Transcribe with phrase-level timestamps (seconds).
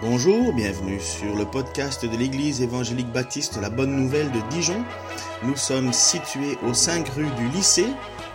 [0.00, 4.84] Bonjour, bienvenue sur le podcast de l'Église évangélique baptiste La Bonne Nouvelle de Dijon.
[5.42, 7.88] Nous sommes situés aux 5 rues du lycée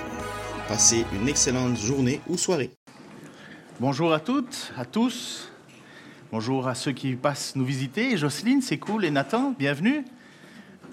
[0.66, 2.70] Passez une excellente journée ou soirée.
[3.80, 5.51] Bonjour à toutes, à tous.
[6.32, 8.16] Bonjour à ceux qui passent nous visiter.
[8.16, 9.04] Jocelyne, c'est cool.
[9.04, 10.02] Et Nathan, bienvenue.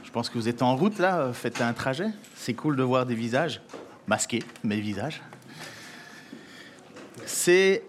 [0.03, 2.07] Je pense que vous êtes en route là, faites un trajet.
[2.35, 3.62] C'est cool de voir des visages
[4.05, 5.21] masqués, mes visages.
[7.25, 7.84] C'est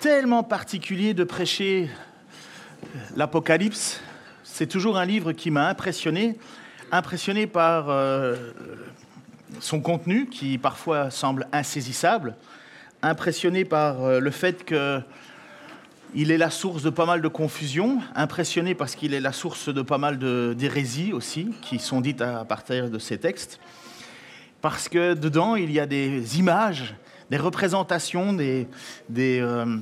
[0.00, 1.88] tellement particulier de prêcher
[3.14, 4.00] l'Apocalypse.
[4.42, 6.36] C'est toujours un livre qui m'a impressionné,
[6.90, 8.50] impressionné par euh,
[9.60, 12.34] son contenu qui parfois semble insaisissable,
[13.02, 15.00] impressionné par euh, le fait que
[16.14, 19.68] il est la source de pas mal de confusion, impressionné parce qu'il est la source
[19.68, 20.18] de pas mal
[20.54, 23.60] d'hérésies aussi, qui sont dites à partir de ces textes.
[24.60, 26.94] Parce que dedans, il y a des images,
[27.30, 28.68] des représentations, des,
[29.08, 29.78] des, euh,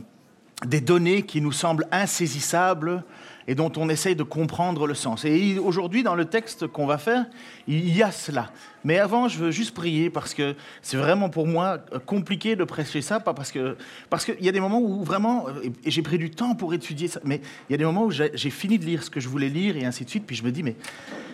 [0.67, 3.03] des données qui nous semblent insaisissables,
[3.51, 5.25] et dont on essaye de comprendre le sens.
[5.25, 7.27] Et aujourd'hui, dans le texte qu'on va faire,
[7.67, 8.53] il y a cela.
[8.85, 13.03] Mais avant, je veux juste prier parce que c'est vraiment pour moi compliqué de prêcher
[13.03, 13.77] ça, pas parce que
[14.09, 15.47] parce qu'il y a des moments où vraiment,
[15.85, 18.13] et j'ai pris du temps pour étudier ça, mais il y a des moments où
[18.13, 20.45] j'ai fini de lire ce que je voulais lire et ainsi de suite, puis je
[20.45, 20.77] me dis mais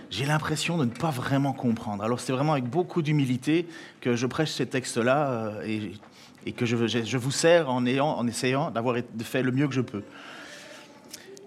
[0.09, 2.03] j'ai l'impression de ne pas vraiment comprendre.
[2.03, 3.67] Alors c'est vraiment avec beaucoup d'humilité
[4.01, 5.93] que je prêche ces textes-là euh, et,
[6.47, 9.75] et, que je, je, vous sers en, ayant, en essayant d'avoir fait le mieux que
[9.75, 10.03] je peux.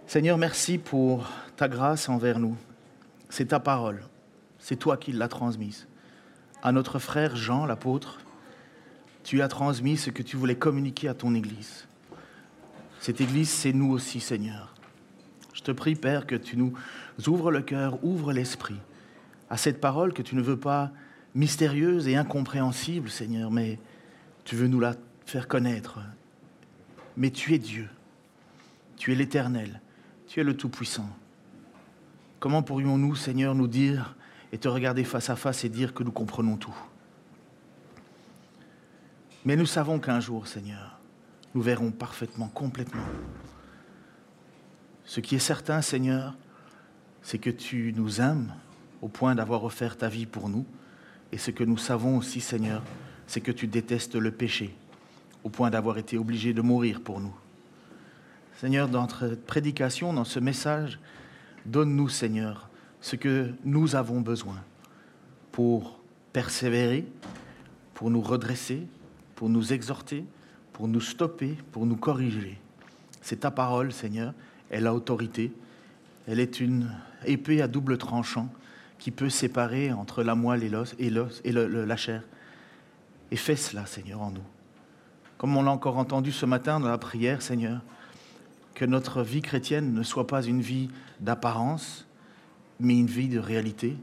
[0.09, 2.57] Seigneur, merci pour ta grâce envers nous.
[3.29, 4.01] C'est ta parole.
[4.57, 5.85] C'est toi qui l'as transmise.
[6.63, 8.17] À notre frère Jean, l'apôtre,
[9.23, 11.87] tu as transmis ce que tu voulais communiquer à ton Église.
[12.99, 14.73] Cette Église, c'est nous aussi, Seigneur.
[15.53, 16.73] Je te prie, Père, que tu nous
[17.27, 18.79] ouvres le cœur, ouvres l'esprit
[19.51, 20.89] à cette parole que tu ne veux pas
[21.35, 23.77] mystérieuse et incompréhensible, Seigneur, mais
[24.43, 24.95] tu veux nous la
[25.27, 25.99] faire connaître.
[27.15, 27.87] Mais tu es Dieu,
[28.97, 29.81] tu es l'Éternel,
[30.29, 31.09] tu es le Tout-Puissant.
[32.39, 34.15] Comment pourrions-nous, Seigneur, nous dire
[34.51, 36.77] et te regarder face à face et dire que nous comprenons tout?
[39.43, 40.99] Mais nous savons qu'un jour, Seigneur,
[41.55, 43.07] nous verrons parfaitement, complètement.
[45.03, 46.37] Ce qui est certain, Seigneur,
[47.23, 48.53] c'est que tu nous aimes
[49.01, 50.65] au point d'avoir offert ta vie pour nous.
[51.31, 52.83] Et ce que nous savons aussi, Seigneur,
[53.25, 54.75] c'est que tu détestes le péché
[55.43, 57.33] au point d'avoir été obligé de mourir pour nous.
[58.59, 60.99] Seigneur, dans notre prédication, dans ce message,
[61.65, 62.67] donne-nous, Seigneur,
[62.99, 64.57] ce que nous avons besoin
[65.53, 66.01] pour
[66.33, 67.07] persévérer,
[67.93, 68.85] pour nous redresser,
[69.37, 70.25] pour nous exhorter,
[70.73, 72.59] pour nous stopper, pour nous corriger.
[73.21, 74.33] C'est ta parole, Seigneur,
[74.69, 75.53] elle a autorité,
[76.27, 76.91] elle est une
[77.25, 78.49] épée à double tranchant
[78.97, 82.23] qui peut séparer entre la moelle et, l'os, et, l'os, et la chair.
[83.31, 84.43] Et fais cela, Seigneur, en nous.
[85.37, 87.81] Comme on l'a encore entendu ce matin dans la prière, Seigneur,
[88.79, 90.87] que notre vie chrétienne ne soit pas une vie
[91.19, 92.07] d'apparence,
[92.79, 93.97] mais une vie de réalité.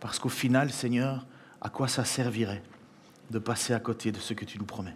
[0.00, 1.26] Parce qu'au final, Seigneur,
[1.62, 2.62] à quoi ça servirait
[3.30, 4.94] de passer à côté de ce que tu nous promets?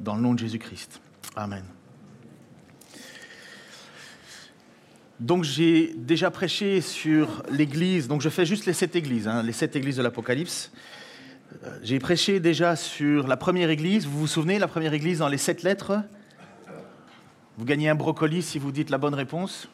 [0.00, 1.00] Dans le nom de Jésus-Christ.
[1.36, 1.62] Amen.
[5.20, 9.52] Donc j'ai déjà prêché sur l'Église, donc je fais juste les sept églises, hein, les
[9.52, 10.72] sept églises de l'Apocalypse.
[11.62, 15.28] Euh, j'ai prêché déjà sur la première Église, vous vous souvenez, la première Église dans
[15.28, 16.02] les sept lettres?
[17.58, 19.68] Vous gagnez un brocoli si vous dites la bonne réponse.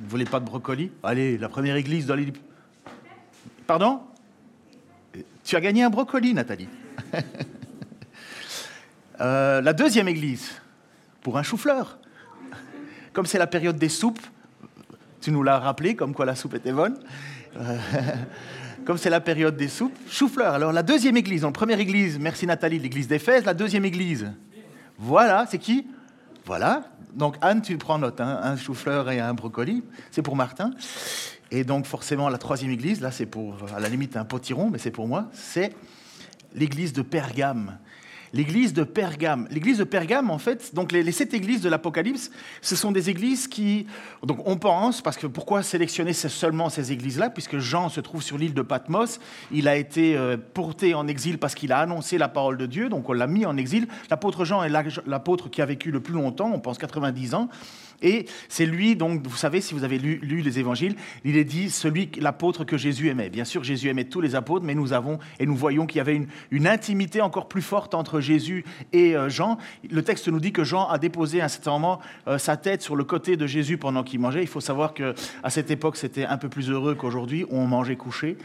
[0.00, 0.92] Vous voulez pas de brocoli?
[1.02, 2.32] Allez, la première église dans les...
[3.66, 4.02] Pardon?
[5.42, 6.68] Tu as gagné un brocoli, Nathalie.
[9.18, 10.60] Euh, la deuxième église,
[11.22, 11.98] pour un chou-fleur.
[13.14, 14.20] Comme c'est la période des soupes,
[15.22, 16.98] tu nous l'as rappelé, comme quoi la soupe était bonne.
[17.56, 17.78] Euh,
[18.84, 20.52] comme c'est la période des soupes, chou-fleur.
[20.52, 23.46] Alors la deuxième église, en première église, merci Nathalie, l'église d'Éphèse.
[23.46, 24.30] La deuxième église,
[24.98, 25.86] voilà, c'est qui?
[26.46, 26.84] Voilà.
[27.14, 28.38] Donc Anne, tu prends note, hein.
[28.42, 30.70] un chou-fleur et un brocoli, c'est pour Martin.
[31.50, 34.78] Et donc forcément la troisième église, là c'est pour, à la limite un potiron, mais
[34.78, 35.74] c'est pour moi, c'est
[36.54, 37.78] l'église de Pergame
[38.32, 39.46] l'église de Pergame.
[39.50, 42.30] L'église de Pergame, en fait, donc les, sept églises de l'Apocalypse,
[42.62, 43.86] ce sont des églises qui,
[44.22, 48.38] donc on pense, parce que pourquoi sélectionner seulement ces églises-là, puisque Jean se trouve sur
[48.38, 49.20] l'île de Patmos,
[49.52, 52.88] il a été euh, porté en exil parce qu'il a annoncé la parole de Dieu,
[52.88, 53.86] donc on l'a mis en exil.
[54.10, 54.70] L'apôtre Jean est
[55.06, 57.48] l'apôtre qui a vécu le plus longtemps, on pense 90 ans.
[58.02, 61.70] Et c'est lui, donc, vous savez, si vous avez lu, les évangiles, il est dit
[61.70, 63.30] celui, l'apôtre que Jésus aimait.
[63.30, 66.00] Bien sûr, Jésus aimait tous les apôtres, mais nous avons et nous voyons qu'il y
[66.00, 66.20] avait
[66.50, 69.56] une, intimité encore plus forte entre Jésus et Jean.
[69.88, 72.00] Le texte nous dit que Jean a déposé à un certain moment
[72.38, 74.42] sa tête sur le côté de Jésus pendant qu'il mangeait.
[74.42, 75.14] Il faut savoir qu'à
[75.48, 78.36] cette époque, c'était un peu plus heureux qu'aujourd'hui, on mangeait couché.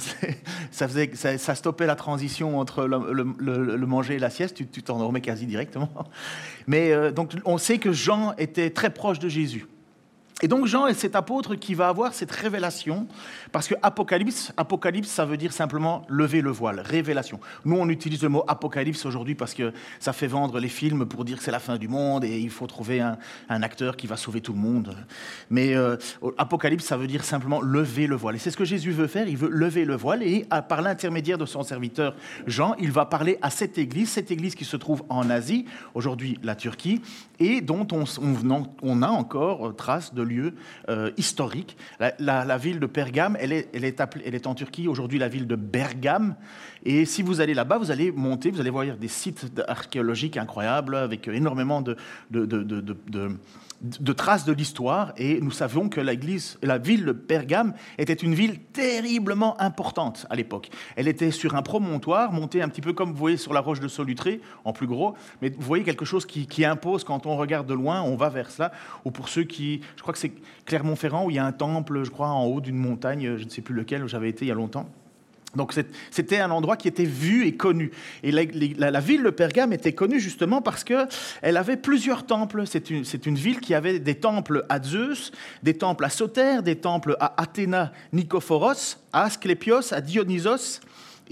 [0.70, 5.46] ça, faisait, ça, stoppait la transition entre le, manger et la sieste, tu t'endormais quasi
[5.46, 5.90] directement.
[6.66, 9.66] Mais donc on sait que Jean était très proche de Jésus.
[10.40, 13.06] Et donc Jean est cet apôtre qui va avoir cette révélation,
[13.52, 17.38] parce que apocalypse, apocalypse, ça veut dire simplement lever le voile, révélation.
[17.64, 21.24] Nous, on utilise le mot apocalypse aujourd'hui parce que ça fait vendre les films pour
[21.24, 23.18] dire que c'est la fin du monde et il faut trouver un,
[23.48, 24.96] acteur qui va sauver tout le monde.
[25.50, 25.96] Mais euh,
[26.38, 28.34] apocalypse, ça veut dire simplement lever le voile.
[28.34, 31.38] Et c'est ce que Jésus veut faire, il veut lever le voile et par l'intermédiaire
[31.38, 32.14] de son serviteur
[32.46, 36.38] Jean, il va parler à cette église, cette église qui se trouve en Asie, aujourd'hui
[36.42, 37.00] la Turquie,
[37.38, 40.54] et dont on, a encore euh, trace de lieu
[40.88, 41.76] euh, historique.
[42.18, 45.28] La, ville de Pergame, elle est, elle est, appelée, elle est en Turquie, aujourd'hui la
[45.28, 46.36] ville de Bergame.
[46.84, 50.96] Et si vous allez là-bas, vous allez monter, vous allez voir des sites archéologiques incroyables
[50.96, 51.96] avec énormément de,
[52.30, 53.36] de, de, de
[53.82, 58.60] de traces de l'histoire et nous savions que la ville de Pergame était une ville
[58.60, 60.70] terriblement importante à l'époque.
[60.96, 63.80] Elle était sur un promontoire monté un petit peu comme vous voyez sur la roche
[63.80, 67.36] de Solutré, en plus gros, mais vous voyez quelque chose qui, qui impose quand on
[67.36, 68.72] regarde de loin, on va vers cela.
[69.04, 70.32] Ou pour ceux qui, je crois que c'est
[70.64, 73.50] Clermont-Ferrand où il y a un temple, je crois, en haut d'une montagne, je ne
[73.50, 74.88] sais plus lequel, où j'avais été il y a longtemps.
[75.54, 75.74] Donc
[76.10, 77.90] c'était un endroit qui était vu et connu.
[78.22, 82.64] Et la, ville de Pergame était connue justement parce qu'elle avait plusieurs temples.
[82.66, 85.30] C'est une, ville qui avait des temples à Zeus,
[85.62, 90.80] des temples à Soter, des temples à Athéna Nikophoros, à Asclépios, à Dionysos,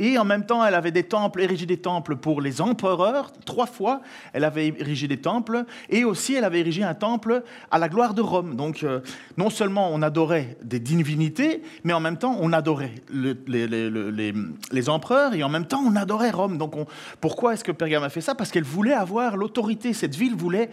[0.01, 3.31] et en même temps, elle avait des temples, érigé des temples pour les empereurs.
[3.45, 4.01] Trois fois,
[4.33, 5.67] elle avait érigé des temples.
[5.91, 8.57] Et aussi, elle avait érigé un temple à la gloire de Rome.
[8.57, 9.01] Donc, euh,
[9.37, 15.43] non seulement on adorait des divinités, mais en même temps, on adorait les, empereurs et
[15.43, 16.57] en même temps, on adorait Rome.
[16.57, 16.73] Donc,
[17.21, 18.35] pourquoi est-ce que Pergame a fait ça?
[18.35, 19.93] Parce qu'elle voulait avoir l'autorité.
[19.93, 20.71] Cette ville voulait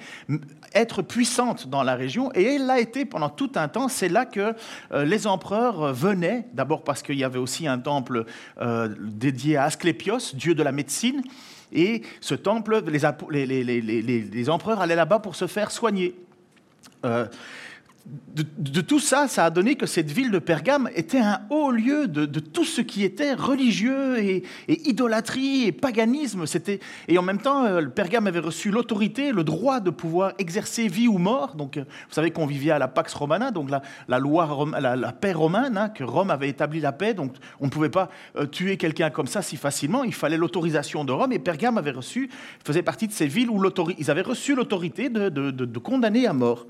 [0.73, 2.31] être puissante dans la région.
[2.33, 3.89] Et elle l'a été pendant tout un temps.
[3.89, 4.53] C'est là que
[4.93, 6.47] euh, les empereurs venaient.
[6.53, 8.23] D'abord parce qu'il y avait aussi un temple.
[8.61, 11.21] Euh, dédié à Asclépios, dieu de la médecine.
[11.73, 16.15] Et ce temple, les, empereurs allaient là-bas pour se faire soigner.
[17.05, 17.27] Euh,
[18.57, 22.07] de, tout ça, ça a donné que cette ville de Pergame était un haut lieu
[22.07, 26.45] de, tout ce qui était religieux et, idolâtrie et paganisme.
[26.45, 30.87] C'était et en même temps, euh, Pergame avait reçu l'autorité, le droit de pouvoir exercer
[30.87, 31.55] vie ou mort.
[31.55, 35.33] Donc, euh, vous savez qu'on vivait à la Pax Romana, donc la, loi, la, paix
[35.33, 37.13] romaine, hein, que Rome avait établi la paix.
[37.13, 40.03] Donc, on ne pouvait pas euh, tuer quelqu'un comme ça si facilement.
[40.03, 41.33] Il fallait l'autorisation de Rome.
[41.33, 42.29] Et Pergame avait reçu,
[42.63, 43.61] faisait partie de ces villes où
[43.97, 46.67] ils avaient reçu l'autorité de condamner à mort.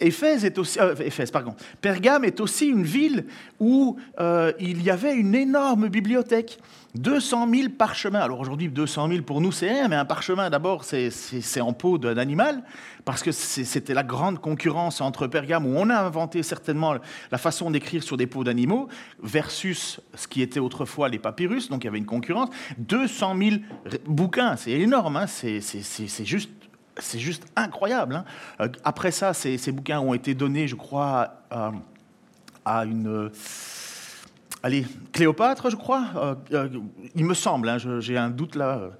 [0.00, 0.94] Éphèse est aussi, euh,
[1.32, 3.26] pardon, Pergame est aussi une ville
[3.60, 6.58] où euh, il y avait une énorme bibliothèque,
[6.96, 8.20] 200 000 parchemins.
[8.20, 11.98] Alors aujourd'hui, 200 000 pour nous, c'est rien, mais un parchemin, d'abord, c'est en peau
[11.98, 12.62] d'un animal,
[13.04, 16.94] parce que c'était la grande concurrence entre Pergame, où on a inventé certainement
[17.30, 18.88] la façon d'écrire sur des peaux d'animaux,
[19.22, 22.50] versus ce qui était autrefois les papyrus, donc il y avait une concurrence.
[22.78, 23.56] 200 000
[24.06, 26.50] bouquins, c'est énorme, hein, c'est juste
[26.98, 28.16] c'est juste incroyable.
[28.16, 28.24] Hein.
[28.60, 31.34] Euh, après ça, ces, bouquins ont été donnés, je crois,
[32.64, 33.08] à, une...
[33.08, 33.28] Euh,
[34.62, 36.36] allez, Cléopâtre, je crois.
[36.52, 36.68] Euh,
[37.14, 38.90] il me semble, hein, j'ai un doute là.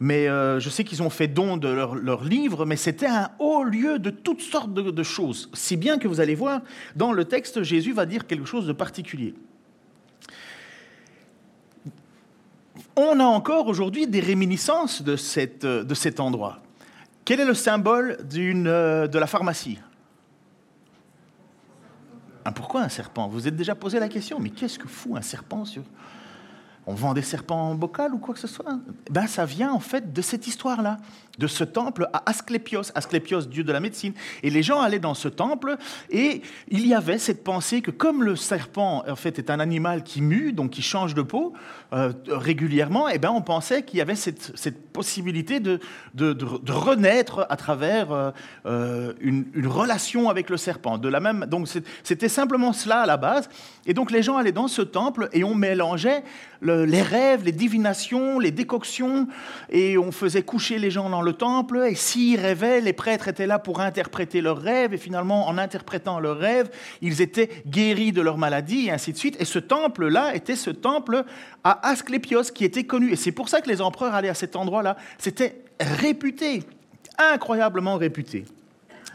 [0.00, 3.62] Mais je sais qu'ils ont fait don de leurs leur livres, mais c'était un haut
[3.62, 5.50] lieu de toutes sortes de, choses.
[5.54, 6.62] Si bien que vous allez voir,
[6.96, 9.34] dans le texte, Jésus va dire quelque chose de particulier.
[12.96, 16.63] On a encore aujourd'hui des réminiscences de cet endroit.
[17.24, 19.78] Quel est le symbole euh, de la pharmacie?
[22.44, 23.28] Ah, Pourquoi un serpent?
[23.28, 25.82] Vous vous êtes déjà posé la question, mais qu'est-ce que fout un serpent sur...
[26.86, 28.78] On vend des serpents en bocal ou quoi que ce soit
[29.10, 30.98] ben, Ça vient en fait de cette histoire-là
[31.38, 34.12] de ce temple à Asclépios, Asclépios, dieu de la médecine.
[34.42, 35.76] Et les gens allaient dans ce temple
[36.10, 40.02] et il y avait cette pensée que comme le serpent en fait est un animal
[40.04, 41.52] qui mue, donc qui change de peau
[41.92, 44.52] euh, régulièrement, et eh ben on pensait qu'il y avait cette,
[44.92, 45.80] possibilité de,
[46.14, 48.30] de, renaître à travers euh,
[48.66, 50.98] euh, une, relation avec le serpent.
[50.98, 51.68] De la même, donc
[52.04, 53.48] c'était simplement cela à la base.
[53.86, 56.22] Et donc les gens allaient dans ce temple et on mélangeait
[56.86, 59.28] les rêves, les divinations, les décoctions
[59.70, 63.46] et on faisait coucher les gens dans le temple, et s'ils rêvaient, les prêtres étaient
[63.46, 68.20] là pour interpréter leurs rêves, et finalement, en interprétant leurs rêves, ils étaient guéris de
[68.20, 69.36] leur maladie, et ainsi de suite.
[69.40, 71.24] Et ce temple-là était ce temple
[71.62, 73.12] à Asclépios, qui était connu.
[73.12, 74.96] Et c'est pour ça que les empereurs allaient à cet endroit-là.
[75.18, 76.62] C'était réputé,
[77.18, 78.44] incroyablement réputé.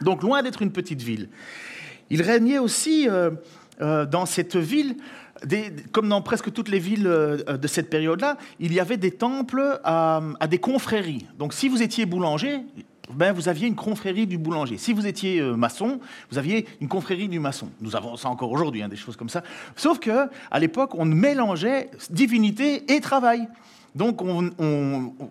[0.02, 1.30] Donc, loin d'être une petite ville.
[2.10, 3.08] Il régnait aussi...
[3.10, 3.32] Euh,
[3.82, 4.98] euh, dans cette ville,
[5.92, 9.80] comme dans presque toutes les villes euh, de cette période-là, il y avait des temples
[9.84, 11.26] à, des confréries.
[11.38, 12.60] Donc si vous étiez boulanger,
[13.14, 14.78] ben, vous aviez une confrérie du boulanger.
[14.78, 16.00] Si vous étiez euh, maçon,
[16.32, 17.70] vous aviez une confrérie du maçon.
[17.82, 19.44] Nous avons ça encore aujourd'hui, hein, des choses comme ça.
[19.76, 23.48] Sauf que à l'époque, on mélangeait divinité et travail.
[23.96, 24.22] Donc,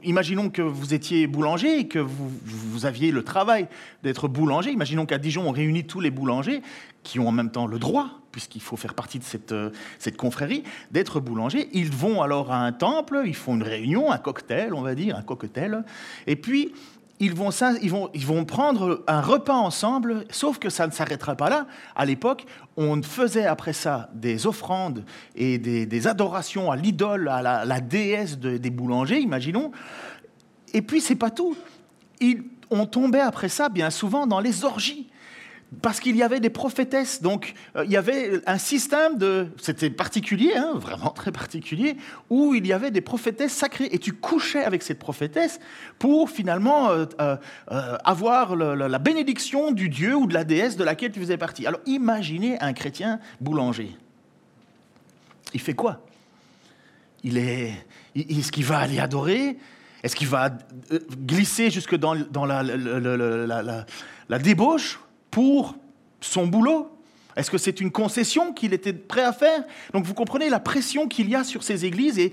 [0.03, 3.69] imaginons que vous étiez boulanger et que vous, aviez le travail
[4.03, 4.73] d'être boulanger.
[4.73, 6.62] Imaginons qu'à Dijon, on réunit tous les boulangers
[7.03, 10.16] qui ont en même temps le droit, puisqu'il faut faire partie de cette, euh, cette
[10.16, 11.68] confrérie, d'être boulanger.
[11.73, 15.16] Ils vont alors à un temple, ils font une réunion, un cocktail, on va dire,
[15.16, 15.83] un cocktail.
[16.28, 16.73] Et puis,
[17.18, 17.50] ils vont,
[17.83, 21.66] ils, vont, ils vont prendre un repas ensemble, sauf que ça ne s'arrêtera pas là.
[21.97, 25.04] À l'époque, on faisait après ça des offrandes
[25.35, 29.73] et des, adorations à l'idole, à la, déesse des boulangers, imaginons.
[30.73, 31.57] Et puis, c'est pas tout.
[32.21, 35.09] Ils, on tombait après ça bien souvent dans les orgies
[35.83, 37.21] parce qu'il y avait des prophétesses.
[37.21, 39.49] Donc, euh, il y avait un système de.
[39.61, 41.97] C'était particulier, hein, vraiment très particulier,
[42.31, 43.89] où il y avait des prophétesses sacrées.
[43.93, 45.61] Et tu couchais avec cette prophétesse
[45.99, 47.37] pour finalement euh, euh,
[48.05, 51.67] avoir la bénédiction du dieu ou de la déesse de laquelle tu faisais partie.
[51.67, 53.95] Alors, imaginez un chrétien boulanger.
[55.53, 56.01] Il fait quoi?
[57.25, 57.73] Il est,
[58.15, 59.59] Est-ce qu'il va aller adorer?
[60.03, 60.51] Est-ce qu'il va
[61.27, 65.01] glisser jusque dans, la débauche?
[65.31, 65.77] Pour
[66.21, 66.91] son boulot?
[67.39, 69.63] Est-ce que c'est une concession qu'il était prêt à faire?
[69.93, 72.33] Donc vous comprenez la pression qu'il y a sur ces églises et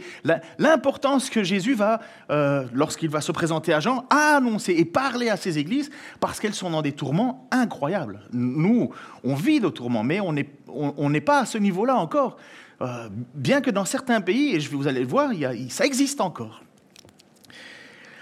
[0.58, 5.38] l'importance que Jésus va, euh, lorsqu'il va se présenter à Jean, annoncer et parler à
[5.38, 8.22] ces églises parce qu'elles sont dans des tourments incroyables.
[8.34, 8.90] Nous,
[9.24, 10.34] on vit de tourments, mais on
[11.10, 12.38] n'est pas à ce niveau-là encore.
[12.82, 15.30] Euh, bien que dans certains pays, et vous allez le voir,
[15.70, 16.65] ça existe encore.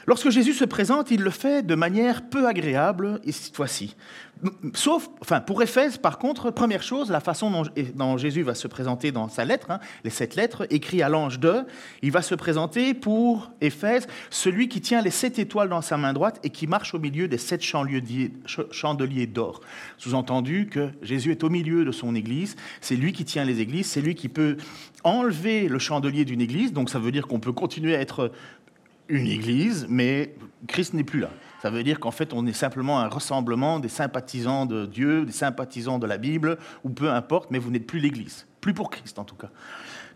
[0.05, 3.95] Lorsque Jésus se présente, il le fait de manière peu agréable, et cette fois-ci.
[4.73, 7.63] Sauf, enfin, pour Éphèse, par contre, première chose, la façon
[7.95, 11.39] dont, Jésus va se présenter dans sa lettre, hein, les sept lettres, écrites à l'ange
[11.39, 11.63] de,
[12.01, 16.11] il va se présenter pour Éphèse, celui qui tient les sept étoiles dans sa main
[16.11, 19.61] droite et qui marche au milieu des sept chandeliers d'or.
[19.97, 23.85] Sous-entendu que Jésus est au milieu de son église, c'est lui qui tient les églises,
[23.85, 24.57] c'est lui qui peut
[25.05, 28.31] enlever le chandelier d'une église, donc ça veut dire qu'on peut continuer à être
[29.09, 30.35] une église, mais
[30.67, 31.29] Christ n'est plus là.
[31.61, 35.31] Ça veut dire qu'en fait, on est simplement un rassemblement des sympathisants de Dieu, des
[35.31, 38.45] sympathisants de la Bible, ou peu importe, mais vous n'êtes plus l'église.
[38.59, 39.49] Plus pour Christ, en tout cas.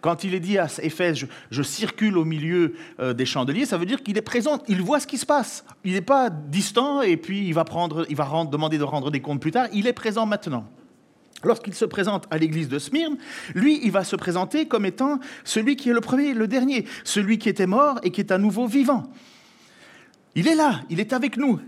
[0.01, 3.85] Quand il est dit à Éphèse, je, circule au milieu euh, des chandeliers, ça veut
[3.85, 5.65] dire qu'il est présent, il voit ce qui se passe.
[5.83, 9.21] Il n'est pas distant et puis il va, prendre, il va demander de rendre des
[9.21, 9.67] comptes plus tard.
[9.73, 10.69] Il est présent maintenant.
[11.43, 13.17] Lorsqu'il se présente à l'église de Smyrne,
[13.53, 17.37] lui, il va se présenter comme étant celui qui est le premier le dernier, celui
[17.37, 19.03] qui était mort et qui est à nouveau vivant.
[20.35, 21.59] Il est là, il est avec nous.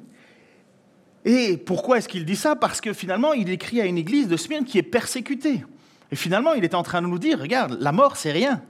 [1.26, 2.56] Et pourquoi est-ce qu'il dit ça?
[2.56, 5.64] Parce que finalement, il écrit à une église de Smyrne qui est persécutée.
[6.12, 8.64] Et finalement, il est en train de nous dire, regarde, la mort, c'est rien.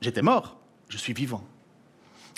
[0.00, 1.44] J'étais mort, je suis vivant.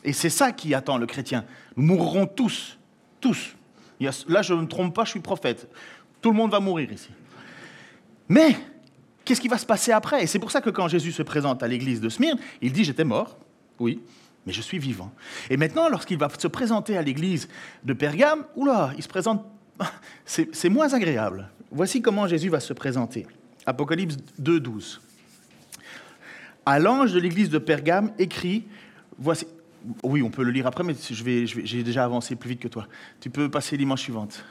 [0.04, 1.44] Et c'est ça qui attend le chrétien.
[1.76, 2.78] Nous mourrons tous,
[3.20, 3.54] tous.
[4.00, 5.68] Là, je ne me trompe pas, je suis prophète.
[6.20, 7.08] Tout le monde va mourir ici.
[8.32, 8.56] Mais
[9.26, 10.24] qu'est-ce qui va se passer après?
[10.24, 12.82] Et c'est pour ça que quand Jésus se présente à l'église de Smyrne, il dit
[12.82, 13.36] J'étais mort,
[13.78, 14.00] oui,
[14.46, 15.12] mais je suis vivant.
[15.50, 17.46] Et maintenant, lorsqu'il va se présenter à l'église
[17.84, 19.44] de Pergame, oula, il se présente.
[20.24, 21.50] C'est moins agréable.
[21.70, 23.26] Voici comment Jésus va se présenter.
[23.66, 25.02] Apocalypse 2, 12.
[26.64, 28.64] À l'ange de l'église de Pergame, écrit
[29.18, 29.46] Voici.
[30.02, 32.68] Oui, on peut le lire après, mais j'ai vais, j'ai déjà avancé plus vite que
[32.68, 32.86] toi.
[33.20, 34.42] Tu peux passer l'image suivante.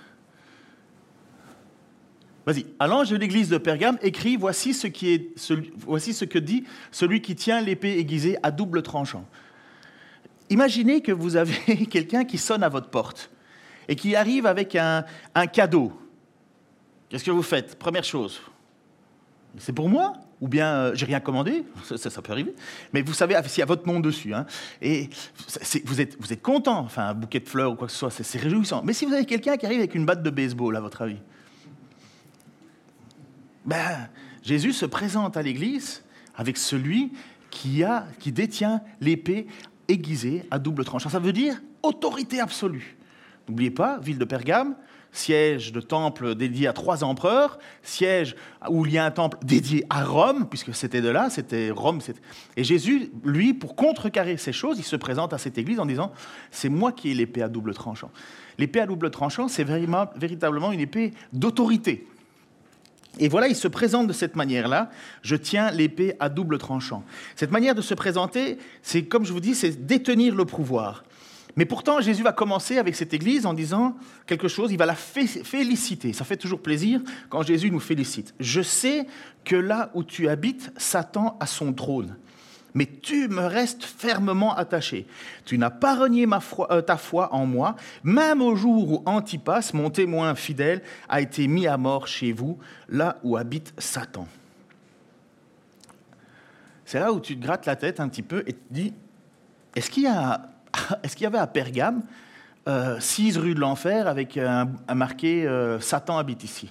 [2.46, 2.66] Vas-y.
[2.80, 8.38] L'ange de l'église de Pergame, écrit voici ce, que dit celui qui tient l'épée aiguisée
[8.42, 9.26] à double tranchant.
[10.50, 13.30] Imaginez que vous avez quelqu'un qui sonne à votre porte
[13.88, 15.06] et qui arrive avec un,
[15.54, 15.94] cadeau.
[17.10, 17.78] Qu'est-ce que vous faites?
[17.78, 18.42] Première chose.
[19.58, 20.14] C'est pour moi?
[20.40, 21.64] Ou bien euh, j'ai rien commandé?
[21.98, 22.56] Ça, peut arriver.
[22.94, 24.34] Mais vous savez, s'il y a votre nom dessus.
[24.34, 24.48] Hein,
[24.82, 25.10] et
[25.86, 26.80] vous êtes, vous êtes content.
[26.80, 28.82] Enfin, un bouquet de fleurs ou quoi que ce soit, c'est réjouissant.
[28.84, 31.18] Mais si vous avez quelqu'un qui arrive avec une batte de baseball, à votre avis?
[33.66, 34.10] Ben,
[34.44, 36.04] Jésus se présente à l'Église
[36.36, 37.12] avec celui
[37.50, 39.48] qui, a, qui détient l'épée
[39.88, 41.10] aiguisée à double tranchant.
[41.10, 42.98] Ça veut dire autorité absolue.
[43.48, 44.76] N'oubliez pas, ville de Pergame,
[45.12, 48.36] siège de temple dédié à trois empereurs, siège
[48.70, 52.00] où il y a un temple dédié à Rome, puisque c'était de là, c'était Rome.
[52.56, 56.12] Et Jésus, lui, pour contrecarrer ces choses, il se présente à cette église en disant
[56.50, 58.12] C'est moi qui ai l'épée à double tranchant.
[58.58, 62.08] L'épée à double tranchant, c'est véritablement une épée d'autorité.
[63.20, 64.90] Et voilà, il se présente de cette manière-là.
[65.22, 67.04] Je tiens l'épée à double tranchant.
[67.36, 71.04] Cette manière de se présenter, c'est comme je vous dis, c'est détenir le pouvoir.
[71.58, 74.96] Mais pourtant, Jésus va commencer avec cette église en disant quelque chose, il va la
[74.96, 76.14] féliciter.
[76.14, 78.34] Ça fait toujours plaisir quand Jésus nous félicite.
[78.40, 79.06] Je sais
[79.44, 82.16] que là où tu habites, Satan a son trône,
[82.74, 85.08] mais tu me restes fermement attaché.
[85.46, 86.26] Tu n'as pas renié
[86.72, 91.48] euh, ta foi en moi, même au jour où Antipas, mon témoin fidèle, a été
[91.48, 92.58] mis à mort chez vous,
[92.90, 94.28] là où habite Satan.
[96.86, 98.94] C'est là où tu te grattes la tête un petit peu et te dis,
[99.76, 100.50] est-ce qu'il y a
[101.26, 102.04] avait à Pergame
[102.68, 106.70] euh, six rues de l'enfer avec un, marqué euh, Satan habite ici?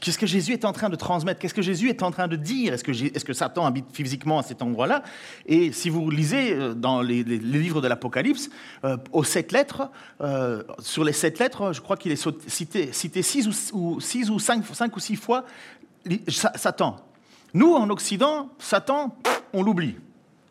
[0.00, 1.40] Qu'est-ce que Jésus est en train de transmettre?
[1.40, 2.74] Qu'est-ce que Jésus est en train de dire?
[2.74, 5.02] Est-ce que, Satan habite physiquement à cet endroit-là?
[5.46, 8.50] Et si vous lisez euh, dans les, livres de l'Apocalypse,
[9.12, 9.90] aux sept lettres,
[10.80, 14.64] sur les sept lettres, je crois qu'il est cité, cité six, ou, six ou cinq,
[14.66, 15.44] cinq ou six fois
[16.28, 16.96] Satan.
[17.54, 19.16] Nous, en Occident, Satan,
[19.52, 19.96] on l'oublie.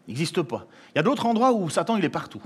[0.08, 0.68] Il n'existe pas.
[0.94, 2.42] Il y a d'autres endroits où Satan, il est partout.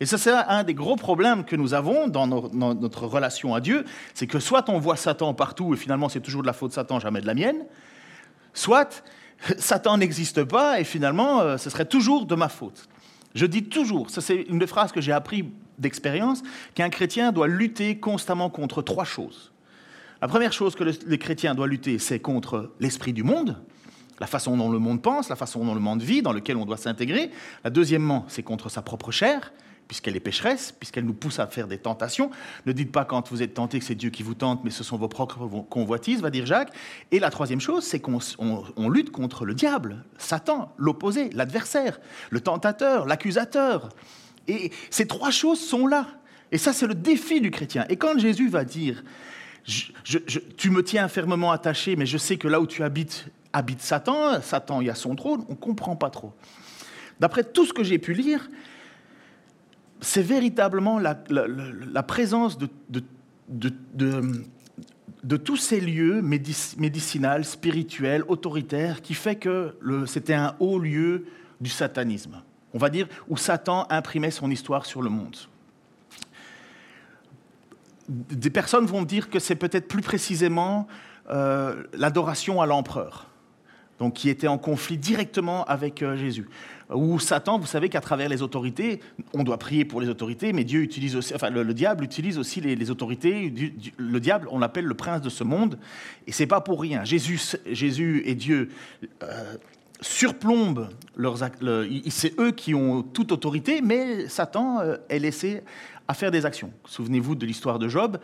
[0.00, 3.84] Et ça, c'est un des gros problèmes que nous avons dans, notre relation à Dieu,
[4.14, 6.74] c'est que soit on voit Satan partout et finalement c'est toujours de la faute de
[6.74, 7.64] Satan, jamais de la mienne,
[8.52, 9.04] soit
[9.58, 12.88] Satan n'existe pas et finalement euh, ce serait toujours de ma faute.
[13.34, 16.42] Je dis toujours, ça c'est une des phrases que j'ai appris d'expérience,
[16.74, 19.52] qu'un chrétien doit lutter constamment contre trois choses.
[20.22, 23.58] La première chose que le chrétien doit lutter, c'est contre l'esprit du monde,
[24.20, 26.64] la façon dont le monde pense, la façon dont le monde vit, dans lequel on
[26.64, 27.30] doit s'intégrer.
[27.64, 29.52] La deuxièmement, c'est contre sa propre chair,
[29.88, 32.30] puisqu'elle est pécheresse, puisqu'elle nous pousse à faire des tentations.
[32.66, 34.84] Ne dites pas quand vous êtes tenté que c'est Dieu qui vous tente, mais ce
[34.84, 36.72] sont vos propres convoitises, va dire Jacques.
[37.10, 42.00] Et la troisième chose, c'est qu'on lutte contre le diable, Satan, l'opposé, l'adversaire,
[42.30, 43.90] le tentateur, l'accusateur.
[44.48, 46.06] Et ces trois choses sont là.
[46.52, 47.84] Et ça, c'est le défi du chrétien.
[47.88, 49.02] Et quand Jésus va dire,
[49.64, 54.40] tu me tiens fermement attaché, mais je sais que là où tu habites, habite Satan,
[54.42, 56.34] Satan y a son trône, on ne comprend pas trop.
[57.20, 58.48] D'après tout ce que j'ai pu lire,
[60.04, 61.14] c'est véritablement la,
[62.02, 62.68] présence de,
[65.36, 71.26] tous ces lieux médicinaux, spirituels, autoritaires, qui fait que c'était un haut lieu
[71.60, 72.42] du satanisme.
[72.74, 75.36] On va dire où Satan imprimait son histoire sur le monde.
[78.08, 80.86] Des personnes vont dire que c'est peut-être plus précisément
[81.30, 83.30] euh, l'adoration à l'empereur
[83.98, 86.48] donc qui était en conflit directement avec euh, Jésus.
[86.90, 89.00] Ou Satan, vous savez qu'à travers les autorités,
[89.32, 92.90] on doit prier pour les autorités, mais Dieu utilise enfin le, diable utilise aussi les,
[92.90, 93.52] autorités.
[93.96, 95.78] le diable, on l'appelle le prince de ce monde,
[96.26, 97.04] et c'est pas pour rien.
[97.04, 98.70] Jésus, Jésus et Dieu
[99.22, 99.54] euh,
[100.00, 101.38] surplombent leurs,
[102.08, 105.62] c'est eux qui ont toute autorité, mais Satan euh, est laissé
[106.06, 106.70] à faire des actions.
[106.84, 108.18] Souvenez-vous de l'histoire de Job.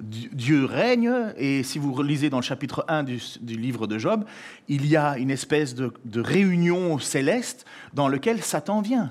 [0.00, 4.24] Dieu règne, et si vous relisez dans le chapitre 1 du, livre de Job,
[4.68, 9.08] il y a une espèce de, réunion céleste dans laquelle Satan vient.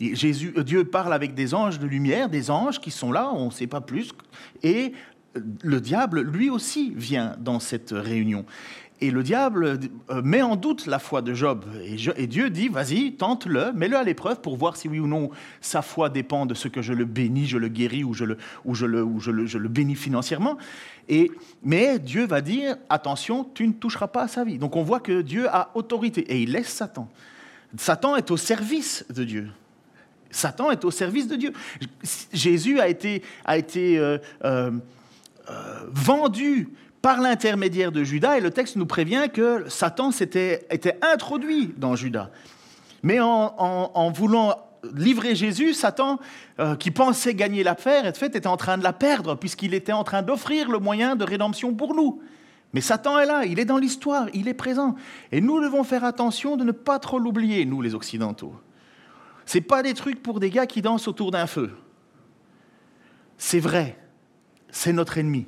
[0.00, 3.30] Et Jésus, euh, Dieu parle avec des anges de lumière, des anges qui sont là,
[3.32, 4.12] on ne sait pas plus,
[4.62, 4.94] et
[5.62, 8.44] le diable, lui aussi, vient dans cette réunion.
[9.02, 9.78] Et le diable
[10.10, 11.64] euh, met en doute la foi de Job.
[11.84, 15.30] Et, Dieu dit, vas-y, tente-le, mets-le à l'épreuve pour voir si oui ou non
[15.62, 18.36] sa foi dépend de ce que je le bénis, je le guéris ou je le,
[18.64, 20.58] ou je le, ou je le, je le bénis financièrement.
[21.08, 21.30] Et,
[21.62, 24.58] mais Dieu va dire, attention, tu ne toucheras pas à sa vie.
[24.58, 27.08] Donc on voit que Dieu a autorité et il laisse Satan.
[27.78, 29.48] Satan est au service de Dieu.
[30.30, 31.52] Satan est au service de Dieu.
[32.32, 34.70] Jésus a été, a été euh, euh,
[35.88, 36.68] vendu
[37.02, 41.96] par l'intermédiaire de Judas, et le texte nous prévient que Satan s'était, était introduit dans
[41.96, 42.30] Judas.
[43.02, 44.56] Mais en, voulant
[44.94, 46.18] livrer Jésus, Satan,
[46.58, 49.92] euh, qui pensait gagner l'affaire, en fait, était en train de la perdre, puisqu'il était
[49.92, 52.20] en train d'offrir le moyen de rédemption pour nous.
[52.72, 54.94] Mais Satan est là, il est dans l'histoire, il est présent.
[55.32, 58.54] Et nous devons faire attention de ne pas trop l'oublier, nous les Occidentaux.
[59.44, 61.72] Ce n'est pas des trucs pour des gars qui dansent autour d'un feu.
[63.38, 63.98] C'est vrai,
[64.70, 65.46] c'est notre ennemi.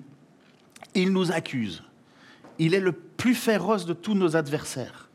[0.94, 1.82] Il nous accuse.
[2.58, 5.08] Il est le plus féroce de tous nos adversaires.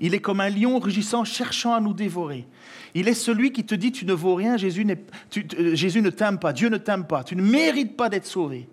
[0.00, 2.46] Il est comme un lion rugissant, cherchant à nous dévorer.
[2.94, 6.38] Il est celui qui te dit tu ne vaux rien, Jésus, euh, Jésus ne t'aime
[6.38, 8.68] pas, Dieu ne t'aime pas, tu ne mérites pas d'être sauvé.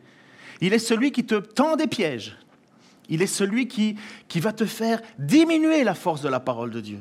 [0.61, 2.37] Il est celui qui te tend des pièges.
[3.09, 3.95] Il est celui qui,
[4.27, 6.99] qui va te faire diminuer la force de la parole de Dieu.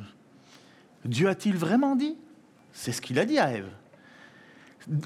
[1.05, 2.17] Dieu a-t-il vraiment dit?
[2.73, 3.69] C'est ce qu'il a dit à Ève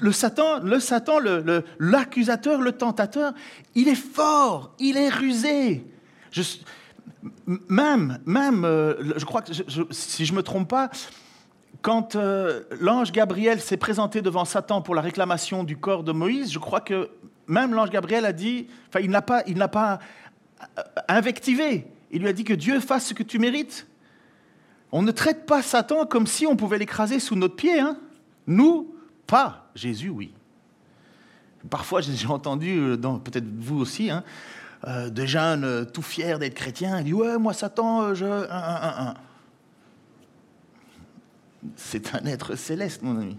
[0.01, 1.19] le Satan, le Satan,
[1.79, 3.33] l'accusateur, le, tentateur,
[3.75, 5.85] il est fort, il est rusé.
[7.69, 9.51] même, même, euh, je crois que
[9.91, 10.89] si je me trompe pas,
[11.81, 16.51] quand euh, l'ange Gabriel s'est présenté devant Satan pour la réclamation du corps de Moïse,
[16.51, 17.09] je crois que
[17.47, 19.99] même l'ange Gabriel a dit, enfin, il n'a pas, il n'a pas
[20.77, 21.87] euh, invectivé.
[22.11, 23.87] Il lui a dit que Dieu fasse ce que tu mérites.
[24.91, 27.79] On ne traite pas Satan comme si on pouvait l'écraser sous notre pied.
[27.79, 27.97] Hein
[28.47, 28.93] Nous,
[29.29, 29.69] pas.
[29.75, 30.33] Jésus, oui.
[31.69, 34.23] Parfois, j'ai entendu, euh, peut-être vous aussi, hein,
[34.87, 38.25] euh, des jeunes euh, tout fiers d'être chrétiens, ils disent Ouais, moi, Satan, je.
[41.75, 43.37] C'est un être céleste, mon ami.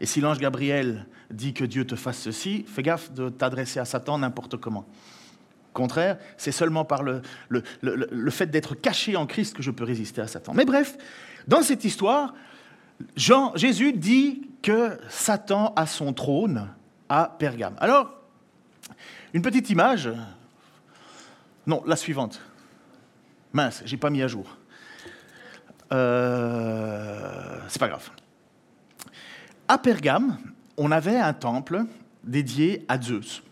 [0.00, 3.84] Et si l'ange Gabriel dit que Dieu te fasse ceci, fais gaffe de t'adresser à
[3.84, 4.80] Satan n'importe comment.
[4.80, 9.84] Au contraire, c'est seulement par le, le, fait d'être caché en Christ que je peux
[9.84, 10.52] résister à Satan.
[10.52, 10.96] Mais bref,
[11.46, 12.34] dans cette histoire,
[13.16, 16.68] Jean, Jésus dit que Satan a son trône
[17.08, 17.74] à Pergame.
[17.78, 18.12] Alors,
[19.32, 20.10] une petite image.
[21.66, 22.40] Non, la suivante.
[23.52, 24.56] Mince, j'ai pas mis à jour.
[25.92, 28.10] Euh, c'est pas grave.
[29.66, 30.38] À Pergame,
[30.76, 31.84] on avait un temple
[32.24, 33.42] dédié à Zeus.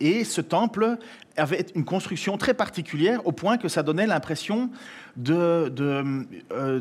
[0.00, 0.98] Et ce temple
[1.36, 4.70] avait une construction très particulière au point que ça donnait l'impression
[5.16, 5.72] de,
[6.50, 6.80] euh,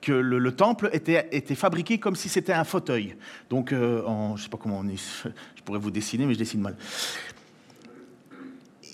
[0.00, 3.16] que le, temple était, fabriqué comme si c'était un fauteuil.
[3.50, 4.96] Donc, euh, je ne sais pas comment on est,
[5.56, 6.76] je pourrais vous dessiner, mais je dessine mal.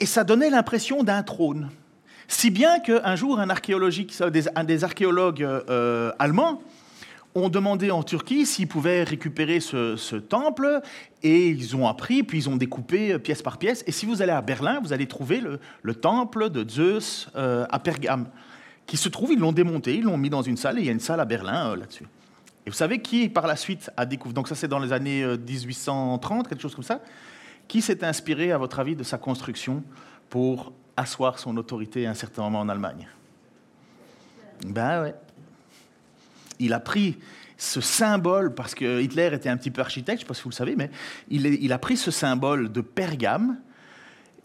[0.01, 1.71] Et ça donnait l'impression d'un trône.
[2.29, 6.63] Si bien qu'un jour, un, un des archéologues euh, allemands
[7.35, 10.81] ont demandé en Turquie s'ils pouvaient récupérer ce, temple,
[11.23, 13.85] et ils ont appris, puis ils ont découpé euh, pièce par pièce.
[13.87, 15.43] Et si vous allez à Berlin, vous allez trouver
[15.83, 18.27] le, temple de Zeus à Pergame,
[18.93, 20.91] qui se trouve, ils l'ont démonté, ils l'ont mis dans une salle, et il y
[20.91, 22.05] a une salle à Berlin euh, là-dessus.
[22.67, 25.25] Et vous savez qui, par la suite, a découvert, donc ça c'est dans les années
[25.25, 27.01] 1830, quelque chose comme ça,
[27.69, 29.83] qui s'est inspiré, à votre avis, de sa construction
[30.29, 33.09] pour asseoir son autorité à un certain moment en Allemagne?
[34.67, 35.15] Ben ouais
[36.63, 37.19] il a pris
[37.59, 40.43] ce symbole, parce que Hitler était un petit peu architecte, je ne sais pas si
[40.43, 40.91] vous le savez, mais
[41.29, 43.59] il, a pris ce symbole de Pergame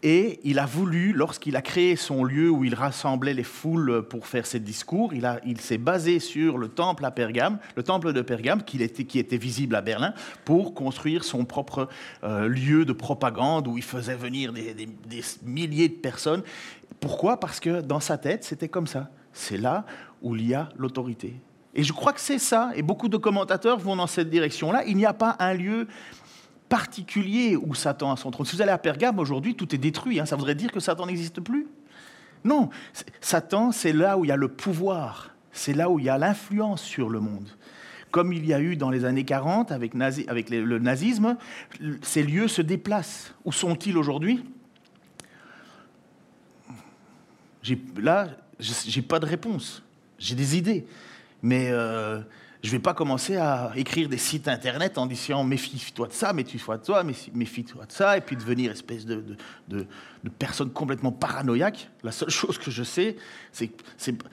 [0.02, 4.28] et il a voulu, lorsqu'il a créé son lieu où il rassemblait les foules pour
[4.28, 8.62] faire ses discours, il, s'est basé sur le temple à Pergame, le temple de Pergame,
[8.62, 11.88] qui était, visible à Berlin, pour construire son propre
[12.22, 14.88] euh, lieu de propagande où il faisait venir des
[15.42, 16.42] milliers de personnes.
[17.00, 17.40] Pourquoi?
[17.40, 19.10] Parce que dans sa tête, c'était comme ça.
[19.32, 19.84] C'est là
[20.22, 21.34] où il y a l'autorité.
[21.74, 24.84] Et je crois que c'est ça, et beaucoup de commentateurs vont dans cette direction-là.
[24.86, 25.86] Il n'y a pas un lieu
[26.68, 28.46] particulier où Satan a son trône.
[28.46, 30.20] Si vous allez à Pergame aujourd'hui, tout est détruit.
[30.20, 30.26] Hein.
[30.26, 31.66] Ça voudrait dire que Satan n'existe plus
[32.44, 32.70] Non,
[33.20, 36.18] Satan, c'est là où il y a le pouvoir, c'est là où il y a
[36.18, 37.48] l'influence sur le monde.
[38.10, 41.36] Comme il y a eu dans les années 40 avec, le nazisme,
[42.00, 43.34] ces lieux se déplacent.
[43.44, 44.44] Où sont-ils aujourd'hui?
[47.98, 48.28] Là,
[48.58, 49.82] j'ai pas de réponse.
[50.18, 50.86] J'ai des idées
[51.42, 52.20] mais euh,
[52.62, 56.32] je ne vais pas commencer à écrire des sites internet en disant méfie-toi de ça,
[56.32, 59.36] méfie-toi de toi, méfie-toi de ça, et puis devenir espèce de,
[60.38, 61.88] personne complètement paranoïaque.
[62.02, 63.16] La seule chose que je sais,
[63.52, 63.82] c'est que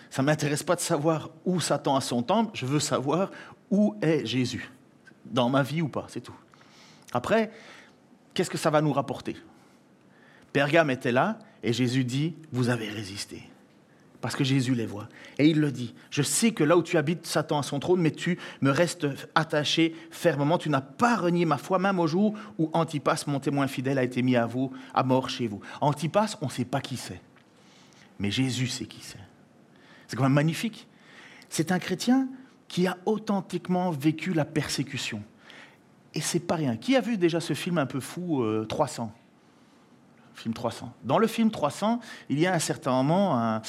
[0.09, 3.29] ça ne m'intéresse pas de savoir où Satan a son temple, je veux savoir
[3.69, 4.71] où est Jésus,
[5.25, 6.35] dans ma vie ou pas, c'est tout.
[7.13, 7.51] Après,
[8.33, 9.35] qu'est-ce que ça va nous rapporter?
[10.51, 13.43] Pergame était là, et Jésus dit, vous avez résisté
[14.25, 15.07] parce que Jésus les voit.
[15.37, 18.01] Et il le dit, je sais que là où tu habites, Satan a son trône,
[18.01, 22.33] mais tu me restes attaché fermement, tu n'as pas renié ma foi, même au jour
[22.57, 25.59] où Antipas, mon témoin fidèle, a été mis à vous, à mort chez vous.
[25.79, 27.21] Antipas, on ne sait pas qui c'est,
[28.17, 29.19] mais Jésus sait qui c'est.
[30.07, 30.87] C'est quand même magnifique.
[31.47, 32.27] C'est un chrétien
[32.67, 35.21] qui a authentiquement vécu la persécution.
[36.15, 36.77] Et c'est pas rien.
[36.77, 39.24] Qui a vu déjà ce film un peu fou, 300 euh,
[40.35, 40.93] film 300.
[41.03, 43.61] Dans le film 300, il y a un certain moment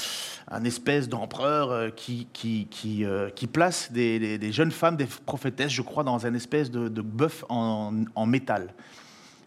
[0.48, 6.26] un, espèce d'empereur euh, euh, qui place des, jeunes femmes, des prophétesses, je crois, dans
[6.26, 8.74] un espèce de, bœuf en métal.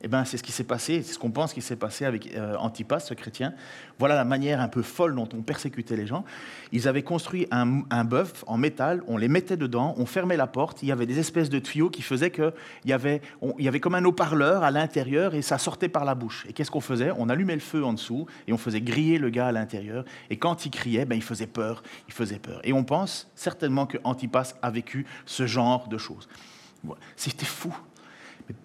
[0.01, 2.33] Eh ben, c'est ce qui s'est passé, c'est ce qu'on pense qui s'est passé avec
[2.33, 3.53] euh, Antipas, ce chrétien.
[3.97, 6.23] Voilà la manière un peu folle dont on persécutait les gens.
[6.71, 10.83] Ils avaient construit un, bœuf en métal, on les mettait dedans, on fermait la porte,
[10.83, 12.53] il y avait des espèces de tuyaux qui faisaient qu'il
[12.85, 13.21] y, avait,
[13.57, 16.45] il y avait comme un haut-parleur à l'intérieur et ça sortait par la bouche.
[16.47, 17.11] Et qu'est-ce qu'on faisait?
[17.17, 20.05] On allumait le feu en dessous et on faisait griller le gars à l'intérieur.
[20.29, 22.61] Et quand il criait, ben, il faisait peur, il faisait peur.
[22.63, 26.29] Et on pense certainement que Antipas a vécu ce genre de choses.
[27.17, 27.75] C'était fou.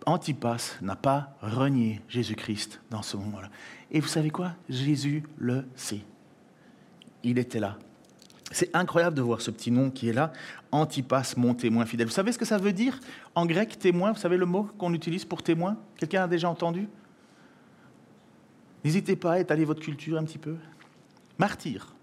[0.07, 3.51] Antipas n'a pas renié Jésus-Christ dans ce moment-là.
[3.91, 4.53] Et vous savez quoi?
[4.69, 6.01] Jésus le sait.
[7.23, 7.79] Il était là.
[8.51, 10.33] C'est incroyable de voir ce petit nom qui est là,
[10.71, 12.07] Antipas, mon témoin fidèle.
[12.07, 13.01] Vous savez ce que ça veut dire?
[13.35, 15.77] En grec, témoin Vous savez le mot qu'on utilise pour témoin?
[15.97, 16.89] Quelqu'un a déjà entendu?
[18.85, 20.57] N'hésitez pas à étaler votre culture un petit peu.
[21.39, 21.95] Martyr.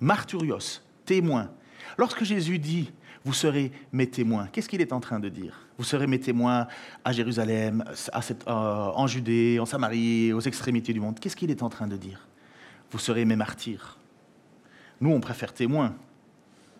[0.00, 1.50] Marturios, témoin.
[1.98, 2.90] Lorsque Jésus dit
[3.24, 4.46] vous serez mes témoins.
[4.46, 5.65] Qu'est-ce qu'il est en train de dire?
[5.78, 6.66] Vous serez mes témoins
[7.04, 11.18] à Jérusalem, euh, en Judée, en Samarie, aux extrémités du monde.
[11.20, 12.26] Qu'est-ce qu'il est en train de dire?
[12.90, 13.98] Vous serez mes martyrs.
[15.00, 15.94] Nous, on préfère témoins.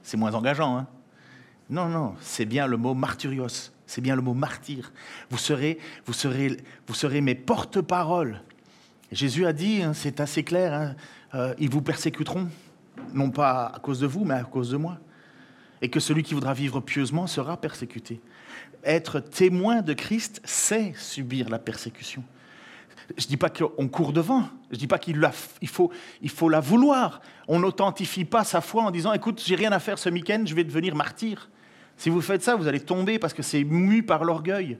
[0.02, 0.78] C'est moins engageant.
[0.78, 0.86] Hein
[1.68, 4.92] Non, non, c'est bien le mot martyrios, c'est bien le mot martyr.
[5.30, 6.56] Vous serez, vous serez,
[6.86, 8.40] vous serez mes porte-paroles.
[9.12, 10.94] Jésus a dit, hein, c'est assez clair, hein,
[11.34, 12.48] euh, ils vous persécuteront,
[13.12, 14.98] non pas à cause de vous, mais à cause de moi.
[15.82, 18.20] Et que celui qui voudra vivre pieusement sera persécuté.
[18.86, 22.22] Être témoin de Christ, c'est subir la persécution.
[23.16, 25.18] Je ne dis pas qu'on court devant, je ne dis pas qu'il
[25.68, 27.20] faut, la vouloir.
[27.48, 30.54] On n'authentifie pas sa foi en disant, écoute, j'ai rien à faire ce week-end, je
[30.54, 31.50] vais devenir martyr.
[31.96, 34.78] Si vous faites ça, vous allez tomber parce que c'est mu par l'orgueil.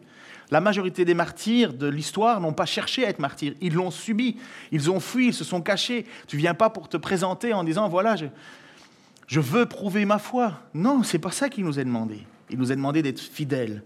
[0.51, 4.37] La majorité des martyrs de l'histoire n'ont pas cherché à être martyrs, ils l'ont subi,
[4.71, 6.07] ils ont fui, ils se sont cachés.
[6.29, 10.61] Tu viens pas pour te présenter en disant voilà, je, veux prouver ma foi.
[10.75, 12.25] Non, c'est pas ça qu'il nous a demandé.
[12.51, 13.83] Il nous a demandé d'être fidèles.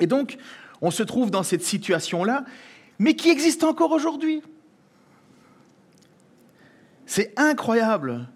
[0.00, 0.38] Et donc,
[0.80, 2.44] on se trouve dans cette situation-là,
[2.98, 4.42] mais qui existe encore aujourd'hui.
[7.06, 8.28] C'est incroyable.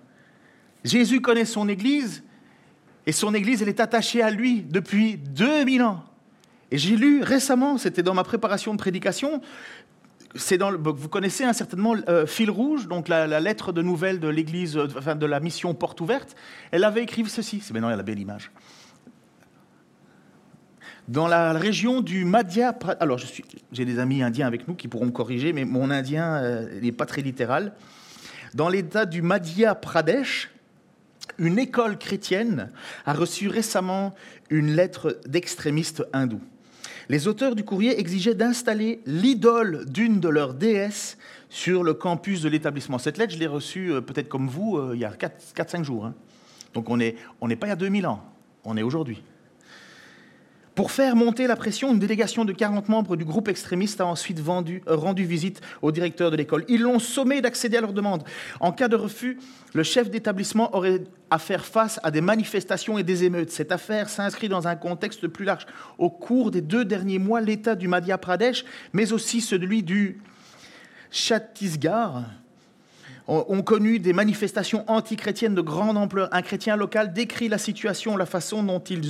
[0.85, 2.24] Jésus connaît son Église,
[3.07, 6.05] et son Église, elle est attachée à lui depuis 2000 ans.
[6.70, 9.42] Et j'ai lu récemment, c'était dans ma préparation de prédication,
[10.35, 14.72] c'est dans, vous connaissez certainement euh, Fil Rouge, donc la, lettre de nouvelles de l'Église,
[14.74, 16.35] de la mission Porte Ouverte.
[16.72, 18.50] Elle avait écrit ceci, c'est maintenant la belle image.
[21.09, 23.21] Dans la région du Madhya alors
[23.73, 26.93] j'ai des amis indiens avec nous qui pourront me corriger, mais mon indien euh, n'est
[26.93, 27.75] pas très littéral.
[28.55, 30.51] Dans l'état du Madhya Pradesh,
[31.37, 32.71] une école chrétienne
[33.05, 34.14] a reçu récemment
[34.49, 36.40] une lettre d'extrémistes hindous.
[37.11, 41.19] Les auteurs du courrier exigeaient d'installer l'idole d'une de leurs déesses
[41.51, 42.97] sur le campus de l'établissement.
[42.97, 46.07] Cette lettre, je l'ai reçue euh, peut-être comme vous euh, il y a 4-5 jours.
[46.07, 46.14] Hein.
[46.73, 47.12] Donc on n'est
[47.57, 48.25] pas il y a 2000 ans,
[48.64, 49.23] on est aujourd'hui.
[50.75, 54.41] Pour faire monter la pression, une délégation de 40 membres du groupe extrémiste a ensuite
[54.41, 56.65] euh, rendu visite au directeur de l'école.
[56.69, 58.25] Ils l'ont sommé d'accéder à leur demande.
[58.59, 59.39] En cas de refus,
[59.73, 63.53] le chef d'établissement aurait à faire face à des manifestations et des émeutes.
[63.53, 65.67] Cette affaire s'inscrit dans un contexte plus large.
[65.99, 70.21] Au cours des deux derniers mois, l'État du Madhya Pradesh, mais aussi celui du
[71.13, 72.25] Chhattisgarh,
[73.27, 76.29] ont connu des manifestations antichrétiennes de grande ampleur.
[76.33, 79.01] Un chrétien local décrit la situation, la façon dont ils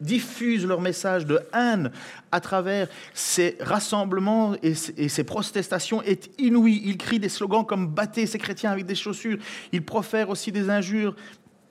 [0.00, 1.90] diffusent leur message de haine
[2.30, 6.82] à travers ces rassemblements et ces protestations est inouï.
[6.84, 9.38] Ils crient des slogans comme Battez ces chrétiens avec des chaussures.
[9.72, 11.16] Ils profèrent aussi des injures.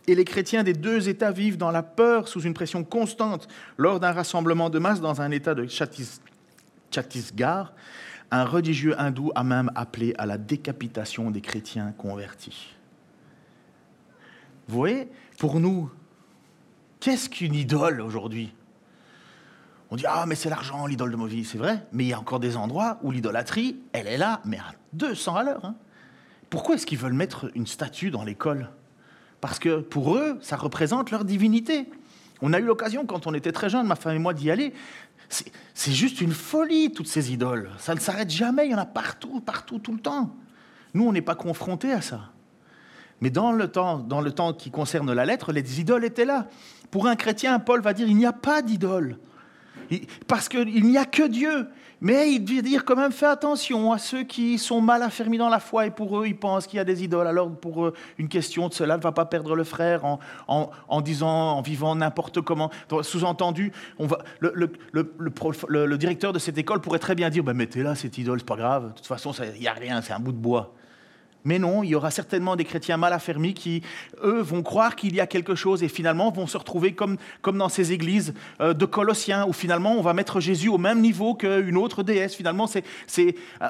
[0.08, 4.02] Et les chrétiens des deux États vivent dans la peur, sous une pression constante, lors
[4.02, 5.66] d'un rassemblement de masse dans un État de
[6.92, 7.72] Chhattisgarh.
[8.34, 12.74] Un religieux hindou a même appelé à la décapitation des chrétiens convertis.
[14.68, 15.92] Vous voyez, pour nous,
[17.00, 18.52] qu'est-ce qu'une idole aujourd'hui?
[19.92, 22.14] On dit Ah, mais c'est l'argent, l'idole de ma vie, c'est vrai, mais il y
[22.14, 25.66] a encore des endroits où l'idolâtrie, elle est là, mais à 200 à l'heure.
[25.66, 25.76] Hein.
[26.50, 28.72] Pourquoi est-ce qu'ils veulent mettre une statue dans l'école?
[29.42, 31.88] Parce que pour eux, ça représente leur divinité.
[32.42, 34.74] On a eu l'occasion, quand on était très jeunes, ma femme et moi, d'y aller.
[35.74, 37.72] C'est juste une folie, toutes ces idoles.
[37.78, 40.36] Ça ne s'arrête jamais, il y en a partout, partout, tout le temps.
[40.94, 42.32] Nous, on n'est pas confrontés à ça.
[43.22, 46.48] Mais dans le, temps, dans le temps qui concerne la lettre, les idoles étaient là.
[46.92, 49.18] Pour un chrétien, Paul va dire, il n'y a pas d'idole.
[50.28, 51.68] Parce qu'il n'y a que Dieu.
[52.04, 55.48] Mais il veut dire quand même, fais attention à ceux qui sont mal affermis dans
[55.48, 57.28] la foi et pour eux, ils pensent qu'il y a des idoles.
[57.28, 61.02] Alors pour eux, une question de cela ne va pas perdre le frère en, en,
[61.02, 62.70] disant, en vivant n'importe comment.
[63.04, 64.52] Sous-entendu, va, le,
[64.92, 65.14] le,
[65.70, 68.46] le, directeur de cette école pourrait très bien dire, bah, mettez là cette idole, c'est
[68.46, 68.90] pas grave.
[68.90, 70.74] De toute façon, il n'y a rien, c'est un bout de bois.
[71.46, 73.82] Mais non, il y aura certainement des chrétiens mal affermis qui,
[74.24, 77.70] eux, vont croire qu'il y a quelque chose et finalement vont se retrouver comme, dans
[77.70, 81.78] ces églises euh, de Colossiens, où finalement on va mettre Jésus au même niveau qu'une
[81.78, 82.36] autre déesse.
[82.36, 83.68] Finalement, c'est, c'est, euh,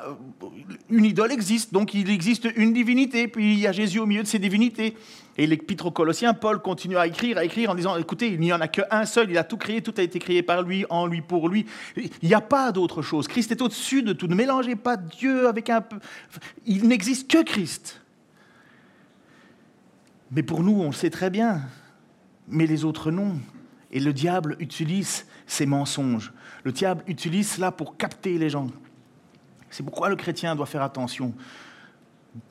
[0.90, 4.24] une idole existe, donc il existe une divinité, puis il y a Jésus au milieu
[4.24, 4.96] de ces divinités.
[5.38, 8.54] Et l'épître aux Colossiens, Paul continue à écrire, à écrire en disant, écoutez, il n'y
[8.54, 11.08] en a qu'un seul, il a tout créé, tout a été créé par lui, en
[11.08, 11.66] lui, pour lui.
[11.98, 13.28] Il n'y a pas d'autre chose.
[13.28, 14.28] Christ est au-dessus de tout.
[14.28, 15.98] Ne mélangez pas Dieu avec un peu...
[16.68, 18.00] Il n'existe que Christ.
[20.32, 21.62] Mais pour nous, on le sait très bien.
[22.48, 23.40] Mais les autres, non.
[23.92, 26.32] Et le diable utilise ces mensonges.
[26.64, 28.68] Le diable utilise cela pour capter les gens.
[29.72, 31.34] C'est pourquoi le chrétien doit faire attention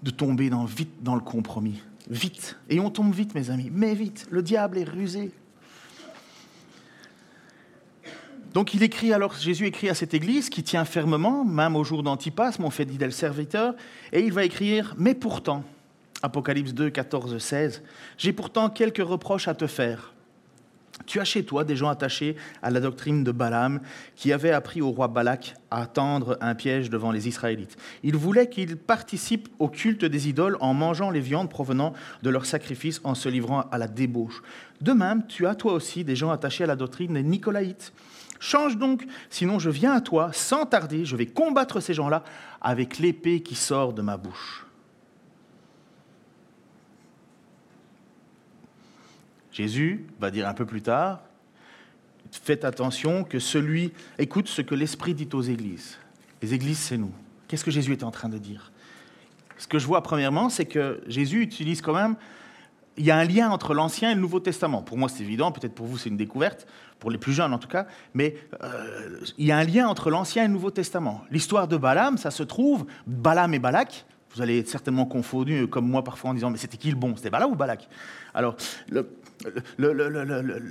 [0.02, 1.80] de tomber dans, vite dans le compromis.
[2.10, 2.56] Vite.
[2.68, 3.70] Et on tombe vite, mes amis.
[3.72, 4.26] Mais vite.
[4.30, 5.32] Le diable est rusé.
[8.52, 12.02] Donc il écrit alors, Jésus écrit à cette église qui tient fermement, même au jour
[12.02, 13.74] d'Antipas, mon fidèle serviteur,
[14.12, 15.64] et il va écrire Mais pourtant,
[16.22, 17.82] Apocalypse 2, 14, 16,
[18.18, 20.11] j'ai pourtant quelques reproches à te faire.
[21.06, 23.80] Tu as chez toi des gens attachés à la doctrine de Balaam
[24.16, 27.76] qui avaient appris au roi Balak à tendre un piège devant les Israélites.
[28.02, 32.46] Ils voulaient qu'ils participent au culte des idoles en mangeant les viandes provenant de leurs
[32.46, 34.42] sacrifices en se livrant à la débauche.
[34.80, 37.92] De même, tu as toi aussi des gens attachés à la doctrine des Nicolaïtes.
[38.40, 42.24] Change donc, sinon je viens à toi sans tarder, je vais combattre ces gens-là
[42.60, 44.66] avec l'épée qui sort de ma bouche.
[49.52, 51.20] Jésus va dire un peu plus tard,
[52.30, 55.98] faites attention que celui écoute ce que l'Esprit dit aux églises.
[56.40, 57.12] Les églises, c'est nous.
[57.48, 58.72] Qu'est-ce que Jésus est en train de dire?
[59.58, 62.16] Ce que je vois premièrement, c'est que Jésus utilise quand même,
[62.96, 64.82] il y a un lien entre l'Ancien et le Nouveau Testament.
[64.82, 66.66] Pour moi, c'est évident, peut-être pour vous, c'est une découverte,
[66.98, 70.10] pour les plus jeunes en tout cas, mais euh, il y a un lien entre
[70.10, 71.24] l'Ancien et le Nouveau Testament.
[71.30, 75.88] L'histoire de Balaam, ça se trouve, Balaam et Balak, vous allez être certainement confondus, comme
[75.88, 77.16] moi parfois, en disant, mais c'était qui le bon?
[77.16, 77.88] C'était Balaam ou Balak?
[78.34, 78.56] Alors,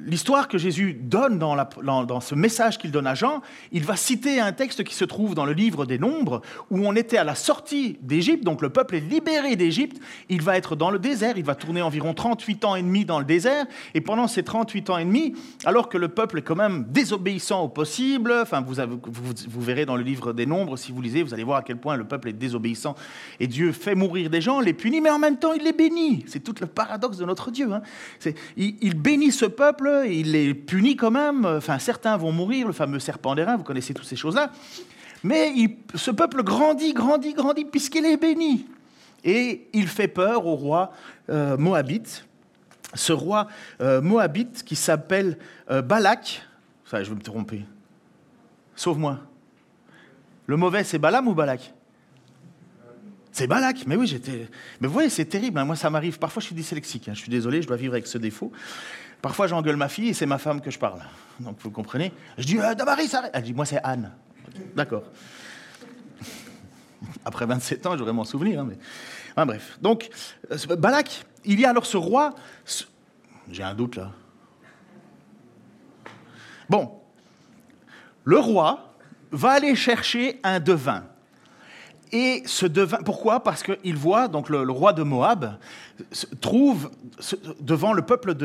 [0.05, 4.51] l'histoire que Jésus donne dans, ce message qu'il donne à Jean, il va citer un
[4.51, 7.97] texte qui se trouve dans le livre des Nombres, où on était à la sortie
[8.01, 11.55] d'Égypte, donc le peuple est libéré d'Égypte, il va être dans le désert, il va
[11.55, 15.05] tourner environ 38 ans et demi dans le désert, et pendant ces 38 ans et
[15.05, 19.95] demi, alors que le peuple est quand même désobéissant au possible, enfin vous verrez dans
[19.95, 22.29] le livre des Nombres, si vous lisez, vous allez voir à quel point le peuple
[22.29, 22.95] est désobéissant,
[23.39, 26.23] et Dieu fait mourir des gens, les punit, mais en même temps il les bénit.
[26.27, 27.71] C'est tout le paradoxe de notre Dieu.
[27.71, 27.81] Hein.
[28.57, 31.45] Il, bénit ce peuple, il les punit quand même.
[31.45, 34.51] Enfin, certains vont mourir, le fameux serpent d'airain, vous connaissez toutes ces choses-là.
[35.23, 35.53] Mais
[35.93, 38.65] ce peuple grandit, grandit, grandit, puisqu'il est béni.
[39.23, 40.91] Et il fait peur au roi
[41.29, 42.25] euh, moabite,
[42.93, 43.47] ce roi
[43.81, 45.37] euh, moabite qui s'appelle
[45.69, 46.41] euh, Balak.
[46.85, 47.63] Ça, je vais me tromper.
[48.75, 49.19] Sauve-moi.
[50.47, 51.73] Le mauvais, c'est Balaam ou Balak?
[53.31, 54.49] C'est Balak, mais oui, j'étais.
[54.79, 55.57] Mais vous voyez, c'est terrible.
[55.57, 55.65] Hein.
[55.65, 56.19] Moi, ça m'arrive.
[56.19, 57.07] Parfois, je suis dyslexique.
[57.07, 57.13] Hein.
[57.13, 58.51] Je suis désolé, je dois vivre avec ce défaut.
[59.21, 60.99] Parfois, j'engueule ma fille et c'est ma femme que je parle.
[61.39, 64.11] Donc, vous comprenez Je dis euh, Damaris, arrête Elle dit Moi, c'est Anne.
[64.75, 65.03] D'accord.
[67.25, 68.61] Après 27 ans, j'aurais m'en souvenir.
[68.61, 69.45] Hein, mais...
[69.45, 69.77] bref.
[69.81, 70.09] Donc,
[70.51, 72.35] euh, Balak, il y a alors ce roi.
[73.49, 74.11] J'ai un doute là.
[76.69, 76.99] Bon.
[78.25, 78.93] Le roi
[79.31, 81.05] va aller chercher un devin.
[82.11, 83.41] Et ce devin, pourquoi?
[83.41, 85.57] Parce qu'il voit, donc le, roi de Moab
[86.41, 86.91] trouve
[87.61, 88.35] devant le peuple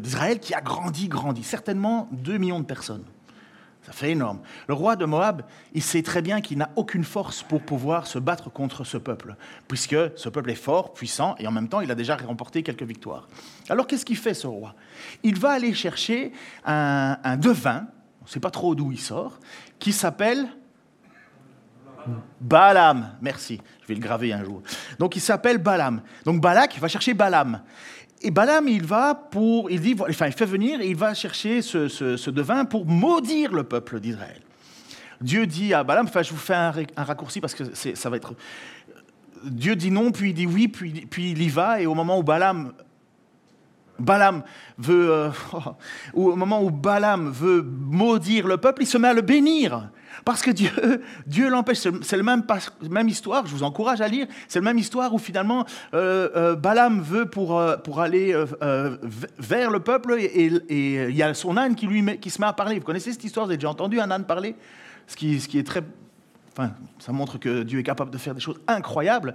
[0.00, 3.04] d'Israël qui a grandi, grandi, certainement 2 millions de personnes.
[3.82, 4.38] Ça fait énorme.
[4.68, 5.42] Le roi de Moab,
[5.74, 9.34] il sait très bien qu'il n'a aucune force pour pouvoir se battre contre ce peuple,
[9.66, 12.84] puisque ce peuple est fort, puissant, et en même temps, il a déjà remporté quelques
[12.84, 13.28] victoires.
[13.68, 14.76] Alors qu'est-ce qu'il fait, ce roi?
[15.24, 16.32] Il va aller chercher
[16.64, 17.88] un, un devin,
[18.20, 19.40] on ne sait pas trop d'où il sort,
[19.80, 20.48] qui s'appelle
[22.40, 24.62] Balaam, merci, je vais le graver un jour.
[24.98, 26.02] Donc il s'appelle Balaam.
[26.24, 27.62] Donc Balak va chercher Balaam.
[28.22, 32.30] Et Balaam, il va pour, il dit, enfin, il fait venir il va chercher ce,
[32.30, 34.40] devin pour maudire le peuple d'Israël.
[35.20, 38.34] Dieu dit à Balaam, enfin, je vous fais un, raccourci parce que ça va être.
[39.44, 42.18] Dieu dit non, puis il dit oui, puis, puis il y va, et au moment
[42.18, 42.72] où Balaam
[43.98, 44.42] Balaam
[44.78, 45.30] veut, euh,
[46.14, 49.90] au moment où Balaam veut maudire le peuple, il se met à le bénir.
[50.24, 50.70] Parce que Dieu,
[51.26, 51.78] Dieu l'empêche.
[52.02, 55.64] C'est la même, histoire, je vous encourage à lire, c'est la même histoire où finalement
[55.94, 58.34] euh, euh, Balaam veut pour, euh, pour aller
[59.38, 62.52] vers le peuple et, il y a son âne qui, lui qui se met à
[62.52, 62.78] parler.
[62.78, 63.46] Vous connaissez cette histoire?
[63.46, 64.54] Vous avez déjà entendu un âne parler?
[65.06, 65.82] Ce qui, ce qui est très...
[66.52, 69.34] Enfin, ça montre que Dieu est capable de faire des choses incroyables.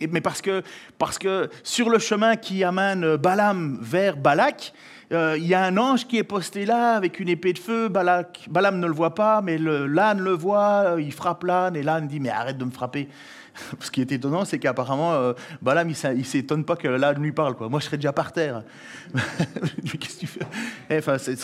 [0.00, 0.62] Mais parce que,
[0.98, 4.72] parce que sur le chemin qui amène Balaam vers Balak,
[5.10, 7.88] euh, il y a un ange qui est posté là avec une épée de feu.
[7.88, 10.96] Balak, Balaam ne le voit pas, mais l'âne le, voit.
[10.98, 13.08] Il frappe l'âne et l'âne dit Mais arrête de me frapper.
[13.80, 17.32] Ce qui est étonnant, c'est qu'apparemment, euh, Balaam, il ne s'étonne pas que l'âne lui
[17.32, 17.56] parle.
[17.70, 18.62] Moi, je serais déjà par terre.
[19.14, 20.46] Qu'est-ce que tu fais?
[20.90, 21.00] Eh,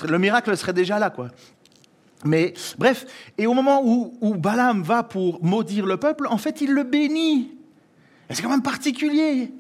[0.09, 1.12] Le miracle serait déjà là.
[2.27, 6.61] Mais bref, et au moment où, où Balaam va pour maudire le peuple, en fait,
[6.61, 7.50] il le bénit.
[8.31, 9.53] C'est quand même particulier.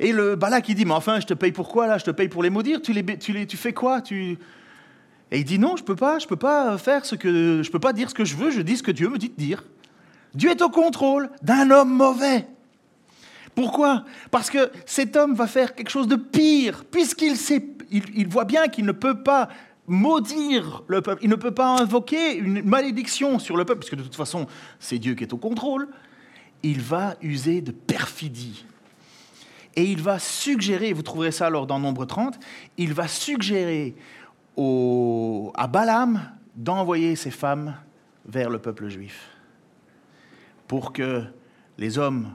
[0.00, 1.98] Et le Balak, il dit, mais enfin, je te paye pour quoi là?
[1.98, 4.00] Je te paye pour les maudire Tu, les, tu, les, tu fais quoi?
[4.00, 4.38] Tu...
[5.30, 7.78] Et il dit, non, je peux pas, je peux pas faire ce que, je peux
[7.78, 9.62] pas dire ce que je veux, je dis ce que Dieu me dit de dire.
[10.34, 12.46] Dieu est au contrôle d'un homme mauvais.
[13.54, 14.04] Pourquoi?
[14.30, 18.68] Parce que cet homme va faire quelque chose de pire, puisqu'il sait, il voit bien
[18.68, 19.50] qu'il ne peut pas
[19.86, 24.02] maudire le peuple, il ne peut pas invoquer une malédiction sur le peuple, puisque de
[24.02, 24.46] toute façon,
[24.78, 25.88] c'est Dieu qui est au contrôle.
[26.62, 28.64] Il va user de perfidie.
[29.76, 32.38] Et il va suggérer, vous trouverez ça alors dans Nombre 30,
[32.76, 33.94] il va suggérer
[34.58, 36.20] à Balaam
[36.54, 37.74] d'envoyer ses femmes
[38.26, 39.30] vers le peuple juif
[40.68, 41.24] pour que
[41.78, 42.32] les hommes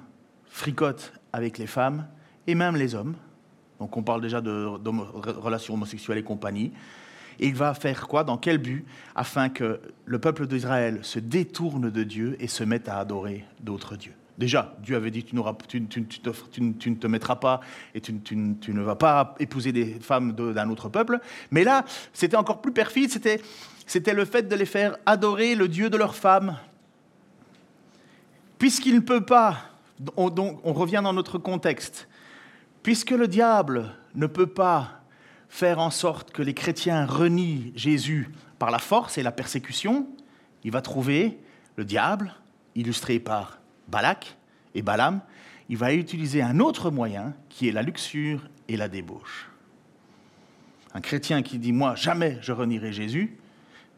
[0.48, 2.08] fricotent avec les femmes
[2.48, 3.16] et même les hommes.
[3.80, 6.72] Donc on parle déjà de, relations homosexuelles et compagnie.
[7.40, 11.90] Et il va faire quoi Dans quel but Afin que le peuple d'Israël se détourne
[11.90, 14.16] de Dieu et se mette à adorer d'autres dieux?
[14.38, 17.62] Déjà, Dieu avait dit tu, tu, ne te mettras pas
[17.94, 21.20] et tu, ne vas pas épouser des femmes d'un autre peuple.
[21.52, 25.90] Mais là, c'était encore plus perfide, c'était le fait de les faire adorer le Dieu
[25.90, 26.58] de leur femme.
[28.58, 29.58] Puisqu'il ne peut pas,
[30.18, 32.10] on, donc, on revient dans notre contexte,
[32.84, 35.02] puisque le diable ne peut pas
[35.48, 38.30] faire en sorte que les chrétiens renient Jésus
[38.60, 40.08] par la force et la persécution,
[40.66, 41.40] il va trouver
[41.78, 42.34] le diable,
[42.76, 44.38] illustré par Balak
[44.74, 45.22] et Balaam,
[45.70, 49.50] il va utiliser un autre moyen qui est la luxure et la débauche.
[50.94, 53.36] Un chrétien qui dit Moi, jamais je renierai Jésus,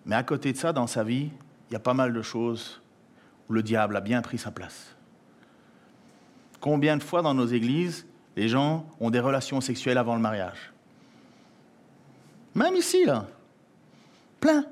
[0.06, 1.30] mais à côté de ça, dans sa vie,
[1.70, 2.82] il y a pas mal de choses
[3.50, 4.96] où le diable a bien pris sa place.
[6.60, 10.74] Combien de fois dans nos églises, les gens ont des relations sexuelles avant le mariage?
[12.56, 13.28] Même ici, là.
[14.40, 14.66] Plein.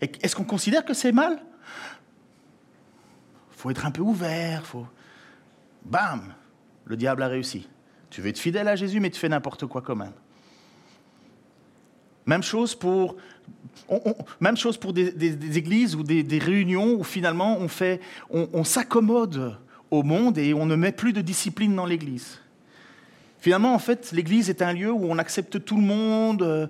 [0.00, 1.38] Est-ce qu'on considère que c'est mal?
[3.62, 4.86] Faut être un peu ouvert, faut...
[5.84, 6.34] Bam
[6.84, 7.68] Le diable a réussi.
[8.10, 10.12] Tu veux être fidèle à Jésus, mais tu fais n'importe quoi quand même.
[12.26, 13.16] Même chose pour,
[14.40, 18.00] même chose pour des, églises ou des, réunions où finalement on, fait,
[18.30, 19.56] on s'accommode
[19.92, 22.40] au monde et on ne met plus de discipline dans l'église.
[23.38, 26.66] Finalement, en fait, l'église est un lieu où on accepte tout le monde, euh,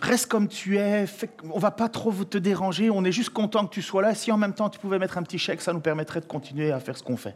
[0.00, 1.06] reste comme tu es,
[1.52, 4.14] on va pas trop te déranger, on est juste content que tu sois là.
[4.14, 6.72] Si en même temps tu pouvais mettre un petit chèque, ça nous permettrait de continuer
[6.72, 7.34] à faire ce qu'on fait.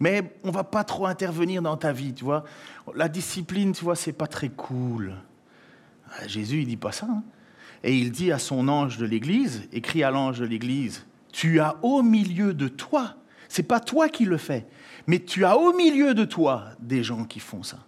[0.00, 2.44] Mais on va pas trop intervenir dans ta vie, tu vois.
[2.94, 5.14] La discipline, tu vois, c'est pas très cool.
[6.10, 7.06] Ah, Jésus, il dit pas ça.
[7.08, 7.22] Hein.
[7.82, 11.76] Et il dit à son ange de l'Église, écrit à l'ange de l'Église, tu as
[11.82, 13.16] au milieu de toi,
[13.48, 14.66] c'est pas toi qui le fais,
[15.06, 17.78] mais tu as au milieu de toi des gens qui font ça.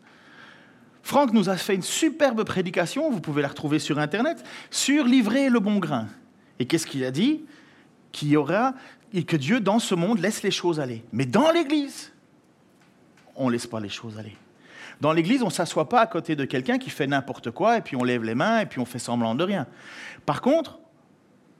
[1.06, 4.42] Franck nous a fait une superbe prédication, vous pouvez la retrouver sur Internet,
[4.72, 6.08] sur livrer le bon grain.
[6.58, 7.44] Et qu'est-ce qu'il a dit?
[8.10, 8.74] Qu'il y aura,
[9.12, 11.04] et que Dieu, dans ce monde, laisse les choses aller.
[11.12, 12.12] Mais dans l'Église,
[13.36, 14.36] on ne laisse pas les choses aller.
[15.00, 17.82] Dans l'Église, on ne s'assoit pas à côté de quelqu'un qui fait n'importe quoi, et
[17.82, 19.68] puis on lève les mains, et puis on fait semblant de rien.
[20.26, 20.80] Par contre,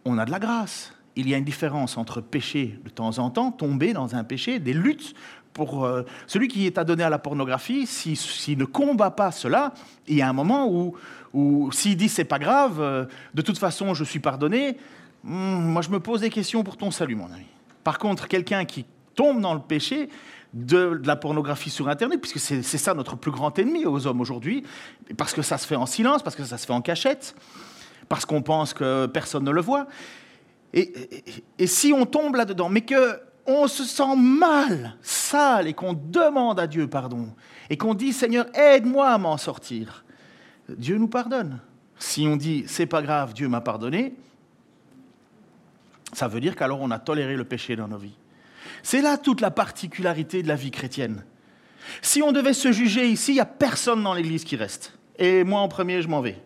[0.04, 0.92] on a de la grâce.
[1.14, 4.58] Il y a une différence entre pécher de temps en temps, tomber dans un péché,
[4.58, 5.14] des luttes
[5.56, 9.72] pour euh, celui qui est adonné à la pornographie, s'il ne combat pas cela,
[10.06, 10.94] il y a un moment où,
[11.32, 14.76] où s'il dit c'est pas grave, euh, de toute façon je suis pardonné,
[15.24, 17.46] hmm, moi je me pose des questions pour ton salut, mon ami.
[17.84, 18.84] Par contre, quelqu'un qui
[19.14, 20.10] tombe dans le péché
[20.52, 24.62] de, la pornographie sur Internet, puisque c'est ça notre plus grand ennemi aux hommes aujourd'hui,
[25.16, 27.34] parce que ça se fait en silence, parce que ça se fait en cachette,
[28.10, 29.86] parce qu'on pense que personne ne le voit.
[30.74, 36.60] Et si on tombe là-dedans, mais que on se sent mal, sale, et qu'on demande
[36.60, 37.28] à Dieu pardon,
[37.70, 40.04] et qu'on dit Seigneur, aide-moi à m'en sortir,
[40.68, 41.60] Dieu nous pardonne.
[41.98, 44.14] Si on dit c'est pas grave, Dieu m'a pardonné,
[46.12, 48.16] ça veut dire qu'alors on a toléré le péché dans nos vies.
[48.82, 51.24] C'est là toute la particularité de la vie chrétienne.
[52.02, 54.98] Si on devait se juger ici, il n'y a personne dans l'Église qui reste.
[55.18, 56.40] Et moi en premier, je m'en vais.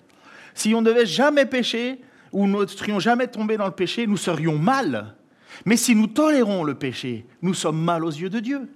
[0.54, 2.00] Si on devait jamais pécher,
[2.32, 5.14] ou nous ne serions jamais tombés dans le péché, nous serions mal
[5.64, 8.68] mais si nous tolérons le péché, nous sommes mal aux yeux de Dieu.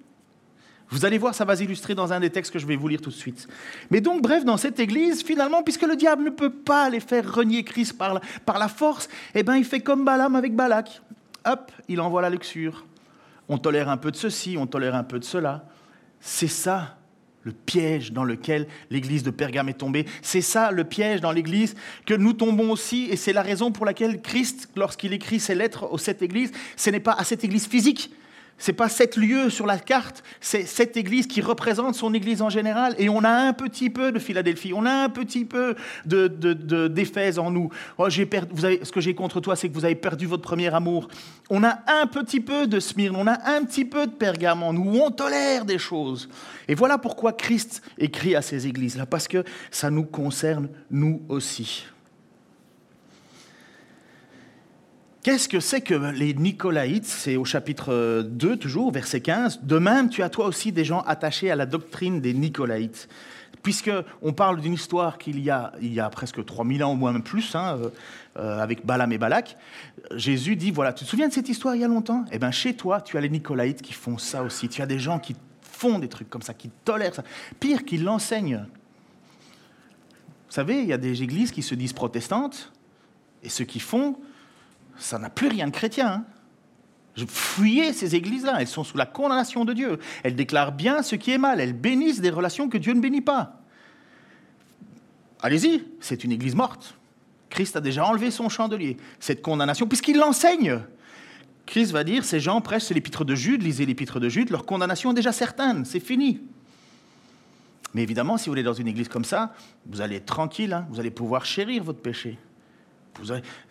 [0.91, 3.01] Vous allez voir, ça va s'illustrer dans un des textes que je vais vous lire
[3.01, 3.49] tout de suite.
[3.91, 7.35] Mais donc, bref, dans cette église, finalement, puisque le diable ne peut pas les faire
[7.35, 11.03] renier Christ par la, par la force, eh bien, il fait comme Balaam avec Balak.
[11.47, 12.87] Hop, il envoie la luxure.
[13.49, 15.64] On tolère un peu de ceci, on tolère un peu de cela.
[16.20, 16.97] C'est ça
[17.45, 20.07] le piège dans lequel l'église de Pergame est tombée.
[20.23, 21.75] C'est ça le piège dans l'église
[22.07, 25.89] que nous tombons aussi, et c'est la raison pour laquelle Christ, lorsqu'il écrit ses lettres
[25.93, 28.11] aux sept églises, ce n'est pas à cette église physique,
[28.59, 32.51] c'est pas sept lieux sur la carte, c'est cette église qui représente son église en
[32.51, 32.95] général.
[32.99, 35.75] Et on a un petit peu de Philadelphie, on a un petit peu
[36.07, 37.71] d'Éphèse de, en nous.
[37.99, 41.09] Oh, ce que j'ai contre toi, c'est que vous avez perdu votre premier amour.
[41.51, 44.73] On a un petit peu de Smyrne, on a un petit peu de Pergame en
[44.73, 46.29] nous, on tolère des choses.
[46.69, 51.87] Et voilà pourquoi Christ écrit à ces églises-là, parce que ça nous concerne nous aussi.
[55.25, 57.07] Qu'est-ce que c'est que les Nicolaïtes?
[57.07, 59.61] C'est au chapitre 2, toujours, verset 15.
[59.62, 63.09] De même, tu as toi aussi des gens attachés à la doctrine des Nicolaïtes.
[63.62, 67.14] Puisqu'on parle d'une histoire qu'il y a, il y a presque 3000 ans, au moins
[67.14, 67.89] même plus, hein, euh,
[68.37, 69.57] euh, avec Balaam et Balak,
[70.14, 72.27] Jésus dit, voilà, tu te souviens de cette histoire il y a longtemps?
[72.31, 74.68] Eh bien, chez toi, tu as les Nicolaïtes qui font ça aussi.
[74.68, 77.25] Tu as des gens qui font des trucs comme ça, qui tolèrent ça.
[77.61, 78.66] Pire, qui l'enseignent.
[80.49, 82.70] Vous savez, il y a des églises qui se disent protestantes,
[83.43, 84.18] et ceux qui font,
[84.97, 86.25] ça n'a plus rien de chrétien.
[87.17, 87.27] Hein.
[87.29, 89.99] Fuyais ces églises-là, elles sont sous la condamnation de Dieu.
[90.23, 93.21] Elles déclarent bien ce qui est mal, elles bénissent des relations que Dieu ne bénit
[93.21, 93.61] pas.
[95.41, 96.97] allez-y, c'est une église morte.
[97.51, 98.97] Christ a déjà enlevé son chandelier.
[99.21, 100.81] Cette condamnation, puisqu'il l'enseigne,
[101.67, 104.67] Christ va dire, ces gens prêchent, c'est l'épître de Jude, lisez l'épître de Jude, leur
[104.67, 106.41] condamnation est déjà certaine, c'est fini.
[107.95, 109.55] Mais évidemment, si vous allez dans une église comme ça,
[109.87, 112.39] vous allez être tranquille, hein, vous allez pouvoir chérir votre péché.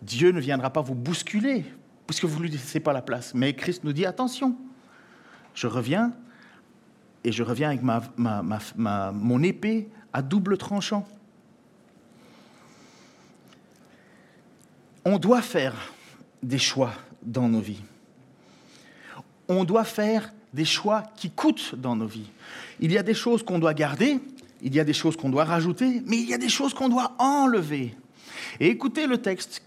[0.01, 1.65] Dieu ne viendra pas vous bousculer,
[2.07, 3.33] puisque vous ne lui laissez pas la place.
[3.33, 4.55] Mais Christ nous dit, attention,
[5.53, 6.13] je reviens,
[7.23, 7.81] et je reviens avec
[8.75, 11.07] mon épée à double tranchant.
[15.05, 15.73] On doit faire
[16.41, 17.81] des choix dans nos vies.
[19.47, 22.29] On doit faire des choix qui coûtent dans nos vies.
[22.79, 24.19] Il y a des choses qu'on doit garder,
[24.61, 26.89] il y a des choses qu'on doit rajouter, mais il y a des choses qu'on
[26.89, 27.95] doit enlever.
[28.59, 29.63] Et écoutez le texte,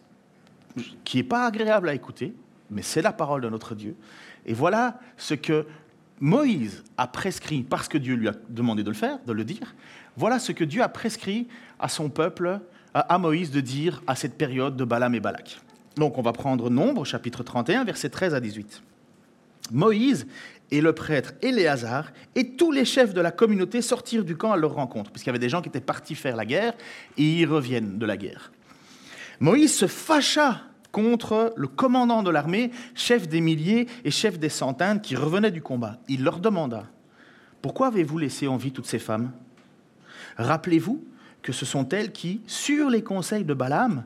[1.05, 2.34] qui n'est pas agréable à écouter,
[2.70, 3.97] mais c'est la parole de notre Dieu.
[4.45, 5.66] Et voilà ce que
[6.20, 9.74] Moïse a prescrit, parce que Dieu lui a demandé de le faire, de le dire,
[10.16, 11.47] voilà ce que Dieu a prescrit
[11.78, 12.61] à son peuple,
[12.95, 15.61] à Moïse de dire à cette période de Balaam et Balak.
[15.97, 18.82] Donc on va prendre Nombre, chapitre 31, versets 13 à 18.
[19.72, 20.26] Moïse
[20.70, 24.57] et le prêtre Éléazar et tous les chefs de la communauté sortirent du camp à
[24.57, 26.74] leur rencontre, puisqu'il y avait des gens qui étaient partis faire la guerre
[27.18, 28.53] et ils reviennent de la guerre.
[29.41, 30.62] Moïse se fâcha
[30.93, 35.61] contre le commandant de l'armée, chef des milliers et chef des centaines qui revenaient du
[35.61, 35.99] combat.
[36.09, 36.87] Il leur demanda
[37.61, 39.32] Pourquoi avez-vous laissé en vie toutes ces femmes?
[40.39, 41.05] Rappelez-vous
[41.43, 44.05] que ce sont elles qui, sur les conseils de Balaam,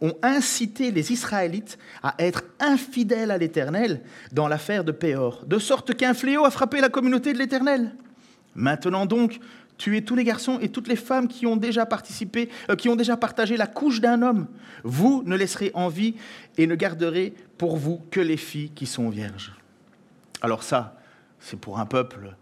[0.00, 4.00] ont incité les Israélites à être infidèles à l'Éternel
[4.32, 7.94] dans l'affaire de Péor, de sorte qu'un fléau a frappé la communauté de l'Éternel.
[8.54, 9.40] Maintenant donc,
[9.78, 12.96] tuez tous les garçons et toutes les femmes qui ont déjà participé, euh, qui ont
[12.96, 14.46] déjà partagé la couche d'un homme.
[14.82, 16.14] Vous ne laisserez en vie
[16.58, 19.52] et ne garderez pour vous que les filles qui sont vierges.
[20.42, 20.98] Alors ça,
[21.40, 22.36] c'est pour un peuple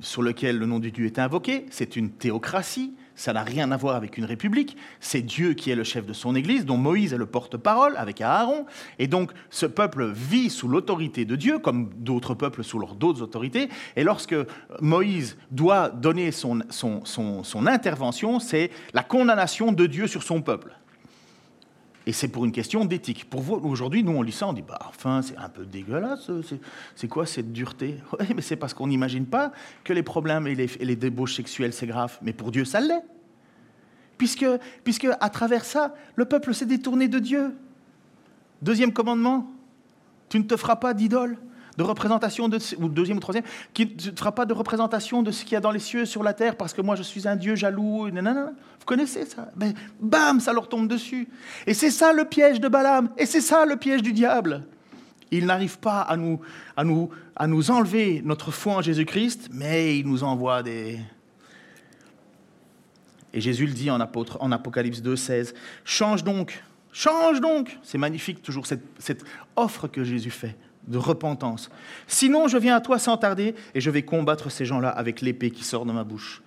[0.00, 3.76] sur lequel le nom du Dieu est invoqué, c'est une théocratie, ça n'a rien à
[3.76, 4.76] voir avec une république.
[4.98, 8.20] C'est Dieu qui est le chef de son Église, dont Moïse est le porte-parole avec
[8.22, 8.64] Aaron.
[8.98, 13.20] Et donc, ce peuple vit sous l'autorité de Dieu, comme d'autres peuples sous leurs d'autres
[13.20, 13.68] autorités.
[13.96, 14.36] Et lorsque
[14.80, 20.74] Moïse doit donner son, son intervention, c'est la condamnation de Dieu sur son peuple.
[22.10, 23.30] Et c'est pour une question d'éthique.
[23.30, 26.28] Pour vous, aujourd'hui, nous, on lit ça, on dit, bah, enfin, c'est un peu dégueulasse,
[26.96, 27.98] c'est quoi cette dureté?
[28.18, 29.52] Oui, mais c'est parce qu'on n'imagine pas
[29.84, 32.18] que les problèmes et les, les débauches sexuelles, c'est grave.
[32.22, 33.04] Mais pour Dieu, ça l'est.
[34.18, 34.44] Puisque,
[34.82, 37.54] puisque, à travers ça, le peuple s'est détourné de Dieu.
[38.60, 39.48] Deuxième commandement,
[40.30, 41.38] tu ne te feras pas d'idole
[41.80, 45.44] de représentation, de, ou deuxième ou troisième, qui ne fera pas de représentation de ce
[45.44, 47.36] qu'il y a dans les cieux, sur la terre, parce que moi je suis un
[47.36, 48.06] Dieu jaloux.
[48.06, 49.50] Vous connaissez ça?
[49.56, 51.26] Mais bam, ça leur tombe dessus.
[51.66, 54.66] Et c'est ça le piège de Balaam, et c'est ça le piège du diable.
[55.30, 56.40] Il n'arrive pas à nous,
[56.76, 60.98] à, nous, à nous enlever notre foi en Jésus-Christ, mais il nous envoie des...
[63.32, 65.54] Et Jésus le dit en, Apocalypse 2, 16,
[65.84, 66.62] change donc,
[66.92, 67.78] change donc.
[67.82, 69.24] C'est magnifique toujours cette
[69.56, 70.56] offre que Jésus fait
[70.90, 71.70] de repentance.
[72.06, 75.50] Sinon, je viens à toi sans tarder et je vais combattre ces gens-là avec l'épée
[75.50, 76.42] qui sort de ma bouche.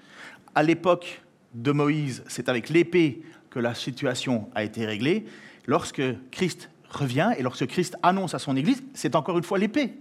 [0.53, 1.23] À l'époque
[1.53, 5.25] de Moïse, c'est avec l'épée que la situation a été réglée.
[5.65, 9.93] Lorsque Christ revient et lorsque Christ annonce à son Église, c'est encore une fois l'épée.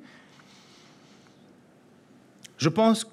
[2.58, 3.04] Je pense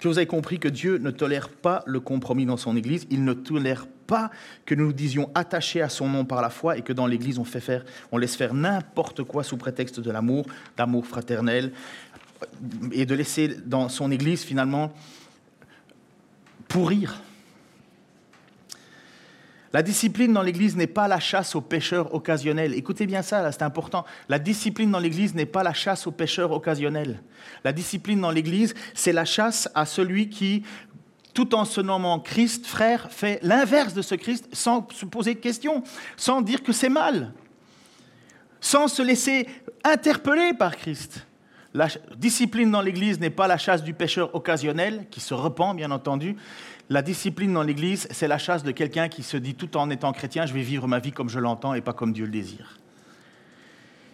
[0.00, 3.24] que vous avez compris que Dieu ne tolère pas le compromis dans son Église, il
[3.24, 4.32] ne tolère pas
[4.66, 7.38] que nous nous disions attachés à son nom par la foi et que dans l'Église
[7.38, 10.46] on, fait faire, on laisse faire n'importe quoi sous prétexte de l'amour,
[10.76, 11.70] d'amour fraternel,
[12.90, 14.92] et de laisser dans son Église finalement
[16.66, 17.20] pourrir
[19.72, 22.74] la discipline dans l'Église n'est pas la chasse aux pêcheurs occasionnels.
[22.74, 24.04] Écoutez bien ça, c'est important.
[24.28, 27.22] La discipline dans l'Église n'est pas la chasse aux pêcheurs occasionnels.
[27.62, 30.64] La discipline dans l'Église, c'est la chasse à celui qui,
[31.34, 35.40] tout en se nommant Christ, frère, fait l'inverse de ce Christ sans se poser de
[35.40, 35.82] questions,
[36.16, 37.32] sans dire que c'est mal,
[38.60, 39.48] sans se laisser
[39.84, 41.26] interpeller par Christ.
[41.72, 45.90] La discipline dans l'Église n'est pas la chasse du pêcheur occasionnel, qui se repent, bien
[45.90, 46.36] entendu,
[46.88, 50.12] la discipline dans l'Église, c'est la chasse de quelqu'un qui se dit tout en étant
[50.12, 52.78] chrétien, je vais vivre ma vie comme je l'entends et pas comme Dieu le désire.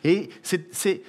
[0.04, 1.02] Et c'est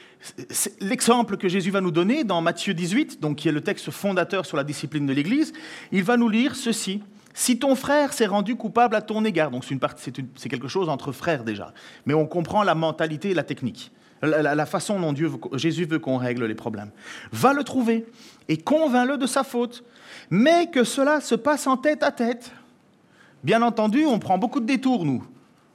[0.82, 4.46] l'exemple que Jésus va nous donner dans Matthieu 18, donc qui est le texte fondateur
[4.46, 5.54] sur la discipline de l'Église.
[5.92, 7.02] Il va nous lire ceci.
[7.34, 11.44] Si ton frère s'est rendu coupable à ton égard, donc c'est quelque chose entre frères
[11.44, 11.72] déjà,
[12.06, 13.92] mais on comprend la mentalité et la technique,
[14.24, 16.90] la, façon dont Dieu Jésus veut qu'on règle les problèmes.
[17.32, 18.08] Va le trouver
[18.50, 19.84] et convainc-le de sa faute
[20.30, 22.52] mais que cela se passe en tête à tête.
[23.44, 25.24] Bien entendu, on prend beaucoup de détours, nous.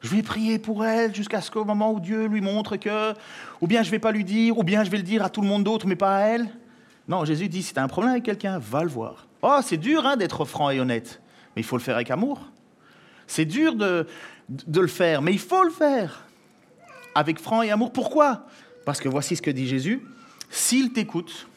[0.02, 3.14] Je vais prier pour elle jusqu'à ce qu'au moment où Dieu lui montre que,
[3.60, 5.30] ou bien je ne vais pas lui dire, ou bien je vais le dire à
[5.30, 6.48] tout le monde d'autre, mais pas à elle.
[7.06, 9.26] Non, Jésus dit, si tu as un problème avec quelqu'un, va le voir.
[9.42, 11.20] Oh, c'est dur hein, d'être franc et honnête,
[11.54, 12.50] mais il faut le faire avec amour.
[13.26, 14.06] C'est dur de,
[14.48, 16.24] de le faire, mais il faut le faire
[17.14, 17.92] avec franc et amour.
[17.92, 18.46] Pourquoi?
[18.84, 20.02] Parce que voici ce que dit Jésus.
[20.50, 21.48] S'il t'écoute,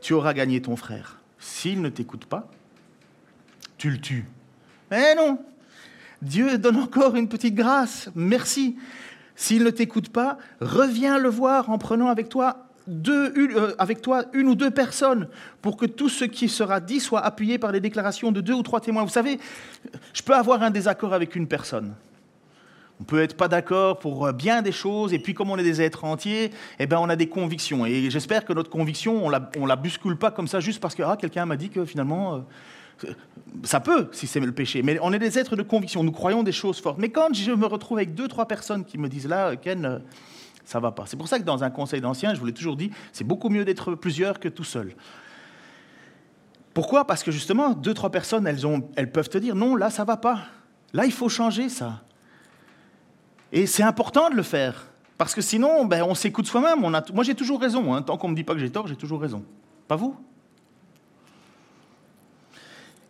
[0.00, 1.20] tu auras gagné ton frère.
[1.38, 2.48] S'il ne t'écoute pas,
[3.76, 4.26] tu le tues.
[4.90, 5.38] Mais non,
[6.22, 8.10] Dieu donne encore une petite grâce.
[8.14, 8.76] Merci.
[9.36, 14.02] S'il ne t'écoute pas, reviens le voir en prenant avec toi, deux, une, euh, avec
[14.02, 15.28] toi une ou deux personnes
[15.62, 18.62] pour que tout ce qui sera dit soit appuyé par les déclarations de deux ou
[18.62, 19.04] trois témoins.
[19.04, 19.38] Vous savez,
[20.12, 21.94] je peux avoir un désaccord avec une personne.
[23.00, 25.62] On peut être pas d'accord pour euh, bien des choses, et puis comme on est
[25.62, 26.50] des êtres entiers,
[26.80, 27.86] eh ben on a des convictions.
[27.86, 30.96] Et j'espère que notre conviction, on la, on la bouscule pas comme ça juste parce
[30.96, 32.38] que ah, quelqu'un m'a dit que finalement, euh,
[33.62, 34.82] ça peut si c'est le péché.
[34.82, 36.98] Mais on est des êtres de conviction, nous croyons des choses fortes.
[36.98, 39.98] Mais quand je me retrouve avec deux, trois personnes qui me disent là, Ken, euh,
[40.64, 41.04] ça va pas.
[41.06, 43.48] C'est pour ça que dans un conseil d'anciens, je vous l'ai toujours dit, c'est beaucoup
[43.48, 44.94] mieux d'être plusieurs que tout seul.
[46.74, 47.06] Pourquoi?
[47.06, 50.04] Parce que justement, deux, trois personnes, elles, ont, elles peuvent te dire non, là, ça
[50.04, 50.42] va pas.
[50.92, 52.02] Là, il faut changer ça.
[53.50, 54.88] Et c'est important de le faire.
[55.16, 56.80] Parce que sinon, ben, on s'écoute soi-même.
[56.80, 57.94] Moi, j'ai toujours raison.
[57.94, 58.02] Hein.
[58.02, 59.44] Tant qu'on ne me dit pas que j'ai tort, j'ai toujours raison.
[59.88, 60.16] Pas vous?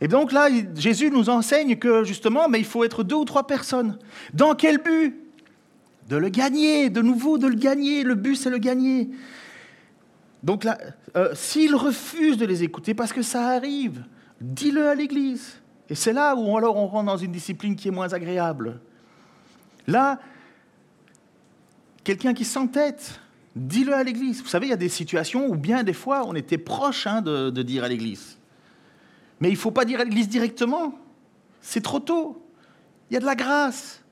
[0.01, 3.47] Et donc là, Jésus nous enseigne que justement, mais il faut être deux ou trois
[3.47, 3.99] personnes.
[4.33, 5.17] Dans quel but?
[6.09, 8.03] De le gagner, de nouveau de le gagner.
[8.03, 9.11] Le but, c'est le gagner.
[10.43, 10.79] Donc là,
[11.17, 14.05] euh, s'il refuse de les écouter, parce que ça arrive,
[14.41, 15.61] dis-le à l'Église.
[15.91, 18.81] Et c'est là où alors on rentre dans une discipline qui est moins agréable.
[19.87, 20.21] Là,
[22.05, 23.21] quelqu'un qui s'entête,
[23.57, 24.43] dis-le à l'église.
[24.43, 27.23] Vous savez, il y a des situations où bien des fois on était proche hein,
[27.23, 28.38] de, de dire à l'église.
[29.41, 30.95] Mais il ne faut pas dire à l'église directement.
[31.61, 32.45] C'est trop tôt.
[33.11, 34.03] Il y a de la grâce.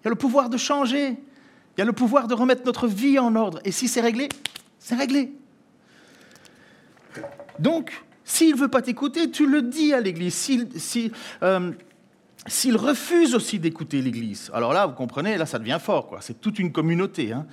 [0.00, 1.10] Il y a le pouvoir de changer.
[1.10, 3.60] Il y a le pouvoir de remettre notre vie en ordre.
[3.64, 4.28] Et si c'est réglé,
[4.78, 5.32] c'est réglé.
[7.58, 10.50] Donc, s'il ne veut pas t'écouter, tu le dis à l'église.
[11.42, 11.72] Euh,
[12.46, 16.16] s'il refuse aussi d'écouter l'Église, alors là, vous comprenez, là, ça devient fort.
[16.20, 17.32] C'est toute une communauté.
[17.32, 17.46] Hein.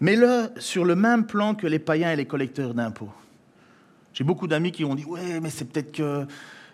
[0.00, 0.16] Mais
[0.58, 3.10] sur le même plan que les païens et les collecteurs d'impôts.
[4.16, 6.26] J'ai beaucoup d'amis qui ont dit, ouais, mais c'est peut-être que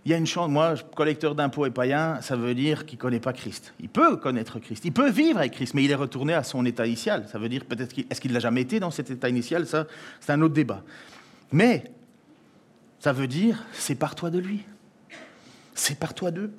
[0.05, 0.49] il y a une chance.
[0.49, 3.75] Moi, collecteur d'impôts et païen, ça veut dire qu'il ne connaît pas Christ.
[3.81, 6.65] Il peut connaître Christ, il peut vivre avec Christ, mais il est retourné à son
[6.65, 7.27] état initial.
[7.31, 9.67] Ça veut dire peut-être est-ce qu'il l'a jamais été dans cet état initial?
[9.67, 9.89] Ça,
[10.21, 10.85] c'est un autre débat.
[11.51, 11.83] Mais
[13.01, 14.61] ça veut dire c'est par toi de lui,
[15.75, 16.53] c'est par toi d'eux.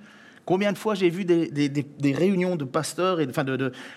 [0.46, 3.46] Combien de fois j'ai vu des, réunions de pasteurs et enfin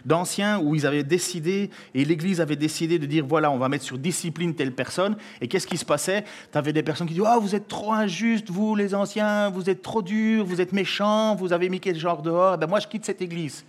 [0.04, 3.84] d'anciens où ils avaient décidé, et l'Église avait décidé de dire voilà, on va mettre
[3.84, 5.16] sur discipline telle personne.
[5.40, 6.24] Et qu'est-ce qui se passait?
[6.52, 9.68] Tu avais des personnes qui disaient oh, vous êtes trop injustes, vous les anciens, vous
[9.68, 12.54] êtes trop durs, vous êtes méchants, vous avez mis quel genre dehors.
[12.54, 13.64] Eh ben moi, je quitte cette Église.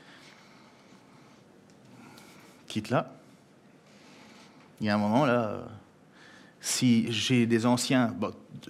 [2.67, 3.11] Quitte là.
[4.79, 5.63] Il y a un moment là
[6.59, 8.13] si j'ai des anciens,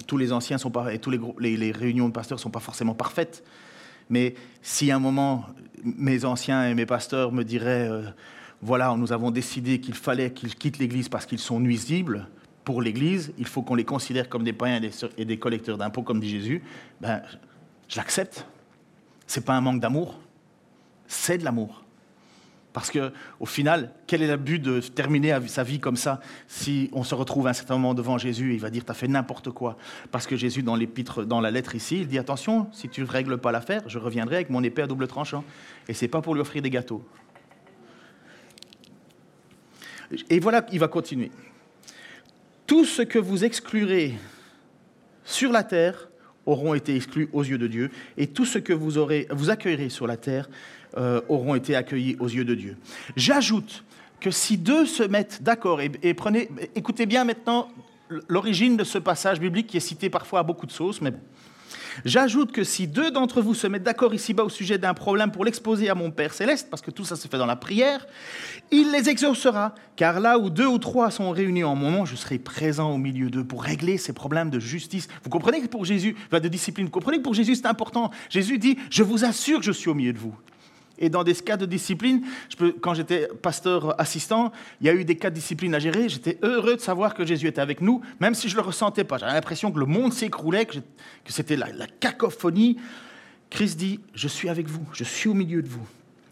[0.06, 2.94] tous les anciens sont pas, et tous les, les, réunions de pasteurs sont pas forcément
[2.94, 3.44] parfaites,
[4.10, 5.46] mais si à un moment,
[5.84, 8.04] mes anciens et mes pasteurs me diraient, euh,
[8.62, 12.28] voilà, nous avons décidé qu'il fallait qu'ils quittent l'Église parce qu'ils sont nuisibles
[12.64, 14.82] pour l'Église, il faut qu'on les considère comme des païens
[15.18, 16.62] et des collecteurs d'impôts, comme dit Jésus,
[17.00, 17.22] ben,
[17.88, 18.46] je l'accepte.
[19.26, 20.20] Ce n'est pas un manque d'amour,
[21.08, 21.86] c'est de l'amour.
[22.78, 26.92] Parce que, au final, quel est le but de terminer sa vie comme ça si
[26.94, 28.94] on se retrouve à un certain moment devant Jésus et il va dire tu as
[28.94, 29.78] fait n'importe quoi?
[30.12, 30.76] Parce que Jésus, dans
[31.42, 34.52] la lettre ici, il dit attention, si tu ne règles pas l'affaire, je reviendrai avec
[34.52, 35.44] mon épée à double tranchant.
[35.88, 37.04] Et c'est pas pour lui offrir des gâteaux.
[40.30, 41.32] Et voilà, il va continuer.
[42.68, 44.14] Tout ce que vous exclurez
[45.24, 46.10] sur la terre
[46.46, 50.16] auront été exclus aux yeux de Dieu, et tout ce que vous accueillerez sur la
[50.16, 50.48] terre
[50.98, 52.78] euh, auront été accueillis aux yeux de Dieu.
[53.16, 53.84] J'ajoute
[54.20, 57.70] que si deux se mettent d'accord, et, prenez, écoutez bien maintenant
[58.30, 61.14] l'origine de ce passage biblique qui est cité parfois à beaucoup de sauces, mais
[62.06, 65.46] J'ajoute que si deux d'entre vous se mettent d'accord ici-bas au sujet d'un problème pour
[65.46, 68.06] l'exposer à mon Père céleste, parce que tout ça se fait dans la prière,
[68.72, 72.16] il les exaucera, car là où deux ou trois sont réunis en mon nom, je
[72.16, 75.08] serai présent au milieu d'eux pour régler ces problèmes de justice.
[75.24, 78.12] Vous comprenez que pour Jésus, de discipline, vous comprenez que pour Jésus c'est important.
[78.30, 80.36] Jésus dit, je vous assure que je suis au milieu de vous.
[81.00, 82.24] Et dans des cas de discipline,
[82.82, 86.10] quand j'étais pasteur assistant, il y a eu des cas de discipline à gérer.
[86.10, 89.04] J'étais heureux de savoir que Jésus était avec nous, même si je ne le ressentais
[89.04, 89.18] pas.
[89.18, 90.78] J'avais l'impression que le monde s'écroulait, que,
[91.28, 92.78] c'était la, cacophonie.
[93.50, 95.88] Christ dit, je suis avec vous, je suis au milieu de vous.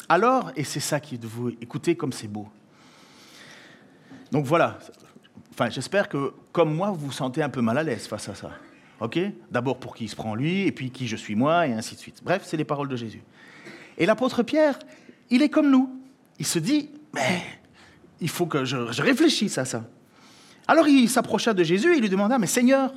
[0.10, 2.48] Alors, et c'est ça qui est de vous, écoutez comme c'est beau.
[4.32, 4.80] Donc voilà,
[5.52, 8.36] enfin, j'espère que, comme moi, vous vous sentez un peu mal à l'aise face à
[8.36, 8.52] ça.
[9.00, 9.20] OK?
[9.52, 11.96] D'abord pour qui il se prend lui, et puis qui je suis moi, et ainsi
[11.96, 12.22] de suite.
[12.24, 13.24] Bref, c'est les paroles de Jésus.
[13.98, 14.80] Et l'apôtre Pierre,
[15.30, 15.90] il est comme nous.
[16.40, 17.42] Il se dit, mais
[18.22, 19.86] il faut que je, réfléchisse à ça.
[20.68, 22.94] Alors il s'approcha de Jésus et lui demanda, mais Seigneur,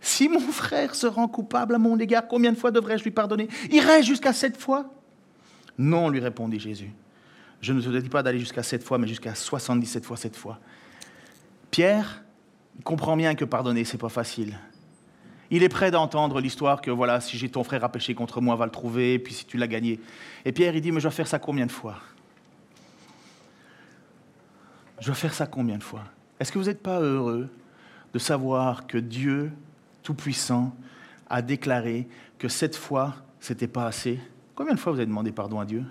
[0.00, 3.48] si mon frère se rend coupable à mon égard, combien de fois devrais-je lui pardonner?
[3.70, 4.92] Irai jusqu'à sept fois?
[5.78, 6.90] Non, lui répondit Jésus.
[7.60, 10.60] Je ne te dis pas d'aller jusqu'à sept fois, mais jusqu'à 77 fois cette fois.
[11.70, 12.22] Pierre
[12.84, 14.58] comprend bien que pardonner, c'est pas facile.
[15.54, 18.56] Il est prêt d'entendre l'histoire que voilà, si j'ai ton frère à péché contre moi,
[18.56, 20.00] va le trouver, et puis si tu l'as gagné.
[20.44, 21.94] Et Pierre, il dit, mais je dois faire ça combien de fois?
[24.98, 26.02] Je dois faire ça combien de fois?
[26.40, 27.48] Est-ce que vous n'êtes pas heureux
[28.12, 29.52] de savoir que Dieu
[30.02, 30.74] Tout-Puissant
[31.30, 34.18] a déclaré que cette fois, c'était pas assez?
[34.56, 35.84] Combien de fois vous avez demandé pardon à Dieu?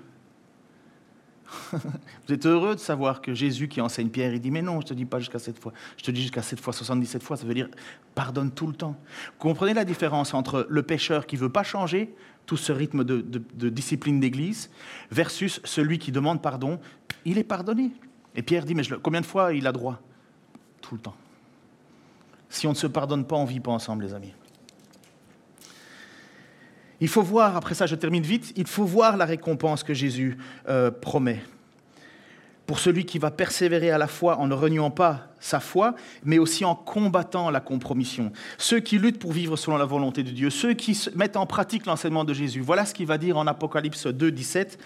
[1.71, 4.85] Vous êtes heureux de savoir que Jésus qui enseigne Pierre, il dit, mais non, je
[4.85, 7.37] ne te dis pas jusqu'à cette fois, je te dis jusqu'à cette fois, 77 fois,
[7.37, 7.69] ça veut dire
[8.15, 8.95] pardonne tout le temps.
[9.39, 12.13] Comprenez la différence entre le pécheur qui veut pas changer
[12.45, 14.69] tout ce rythme de, discipline d'Église
[15.11, 16.79] versus celui qui demande pardon,
[17.25, 17.91] il est pardonné.
[18.35, 19.99] Et Pierre dit, mais combien de fois il a droit?
[20.81, 21.15] Tout le temps.
[22.49, 24.33] Si on ne se pardonne pas, on ne vit pas ensemble, les amis.
[27.03, 30.37] Il faut voir, après ça je termine vite, il faut voir la récompense que Jésus
[30.69, 31.43] euh, promet.
[32.65, 36.37] Pour celui qui va persévérer à la fois en ne reniant pas sa foi, mais
[36.37, 38.31] aussi en combattant la compromission.
[38.57, 41.87] Ceux qui luttent pour vivre selon la volonté de Dieu, ceux qui mettent en pratique
[41.87, 42.61] l'enseignement de Jésus.
[42.61, 44.79] Voilà ce qu'il va dire en Apocalypse 2, 17,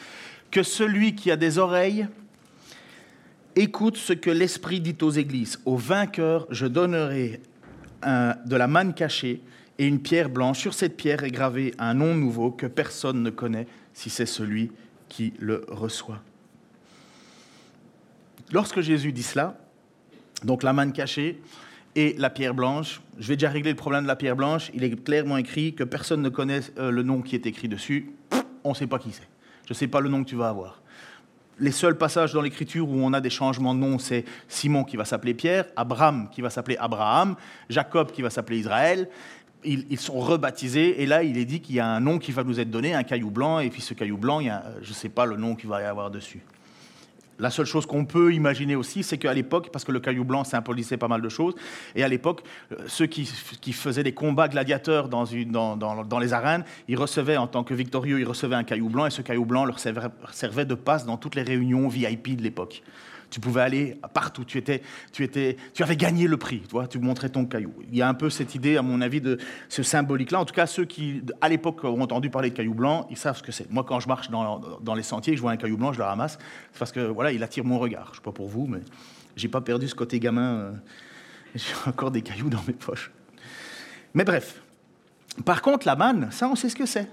[0.50, 2.08] que celui qui a des oreilles
[3.56, 5.60] écoute ce que l'Esprit dit aux églises.
[5.66, 7.42] Au vainqueur, je donnerai
[8.04, 9.44] de la manne cachée
[9.80, 10.60] et une pierre blanche.
[10.60, 14.72] Sur cette pierre est gravé un nom nouveau que personne ne connaît si c'est celui
[15.10, 16.22] qui le reçoit.
[18.52, 19.58] Lorsque Jésus dit cela,
[20.44, 21.42] donc la manne cachée
[21.96, 24.84] et la pierre blanche, je vais déjà régler le problème de la pierre blanche, il
[24.84, 28.12] est clairement écrit que personne ne connaît euh, le nom qui est écrit dessus,
[28.64, 29.28] on ne sait pas qui c'est.
[29.66, 30.82] Je ne sais pas le nom que tu vas avoir.
[31.60, 34.96] Les seuls passages dans l'Écriture où on a des changements de nom, c'est Simon qui
[34.96, 37.36] va s'appeler Pierre, Abraham qui va s'appeler Abraham,
[37.68, 39.10] Jacob qui va s'appeler Israël,
[39.68, 42.44] ils, sont rebaptisés, et là, il est dit qu'il y a un nom qui va
[42.44, 44.90] nous être donné, un caillou blanc, et puis ce caillou blanc, il y a, je
[44.90, 46.42] ne sais pas le nom qu'il va y avoir dessus.
[47.40, 50.44] La seule chose qu'on peut imaginer aussi, c'est qu'à l'époque, parce que le caillou blanc
[50.44, 51.54] symbolisait pas mal de choses,
[51.96, 52.42] et à l'époque,
[52.72, 53.26] euh, ceux qui,
[53.74, 55.26] faisaient des combats gladiateurs dans,
[55.76, 59.12] dans, les arènes, ils recevaient, en tant que victorieux, ils recevaient un caillou blanc, et
[59.12, 62.82] ce caillou blanc leur servait de passe dans toutes les réunions VIP de l'époque.
[63.30, 64.46] Tu pouvais aller partout.
[64.46, 66.62] Tu, étais, tu, étais, tu avais gagné le prix.
[66.62, 67.74] Tu, vois, tu montrais ton caillou.
[67.92, 70.40] Il y a un peu cette idée, à mon avis, de ce symbolique-là.
[70.40, 73.38] En tout cas, ceux qui, à l'époque, ont entendu parler de caillou blanc, ils savent
[73.38, 73.70] ce que c'est.
[73.70, 76.06] Moi, quand je marche dans, dans, les sentiers, je vois un caillou blanc, je le
[76.06, 76.40] ramasse.
[76.72, 78.06] C'est parce que voilà, il attire mon regard.
[78.08, 78.80] Je ne sais pas pour vous, mais
[79.36, 80.56] j'ai pas perdu ce côté gamin.
[80.56, 80.72] Euh,
[81.56, 83.12] j'ai encore des cailloux dans mes poches.
[84.14, 84.62] Mais bref.
[85.46, 87.08] Par contre, la manne, ça, on sait ce que c'est.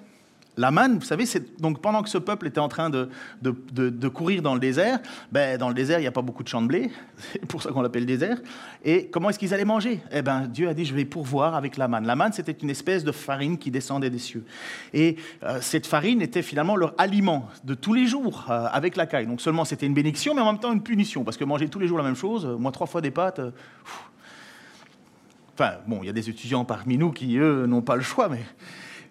[0.57, 3.09] La manne, vous savez, c'est donc pendant que ce peuple était en train de,
[4.09, 5.00] courir dans le désert,
[5.32, 7.61] ben, dans le désert, il n'y a pas beaucoup de champs de blé, c'est pour
[7.61, 8.38] ça qu'on l'appelle désert.
[8.84, 10.00] Et comment est-ce qu'ils allaient manger?
[10.12, 12.07] Eh ben, Dieu a dit, je vais pourvoir avec la manne.
[12.07, 14.44] La manne, c'était une espèce de farine qui descendait des cieux.
[14.92, 19.07] Et euh, cette farine était finalement leur aliment de tous les jours euh, avec la
[19.07, 19.26] caille.
[19.26, 21.80] Donc seulement c'était une bénédiction, mais en même temps une punition, parce que manger tous
[21.80, 23.40] les jours la même chose, moi trois fois des pâtes...
[23.40, 23.50] Euh,
[25.55, 28.28] enfin, bon, il y a des étudiants parmi nous qui, eux, n'ont pas le choix,
[28.28, 28.44] mais...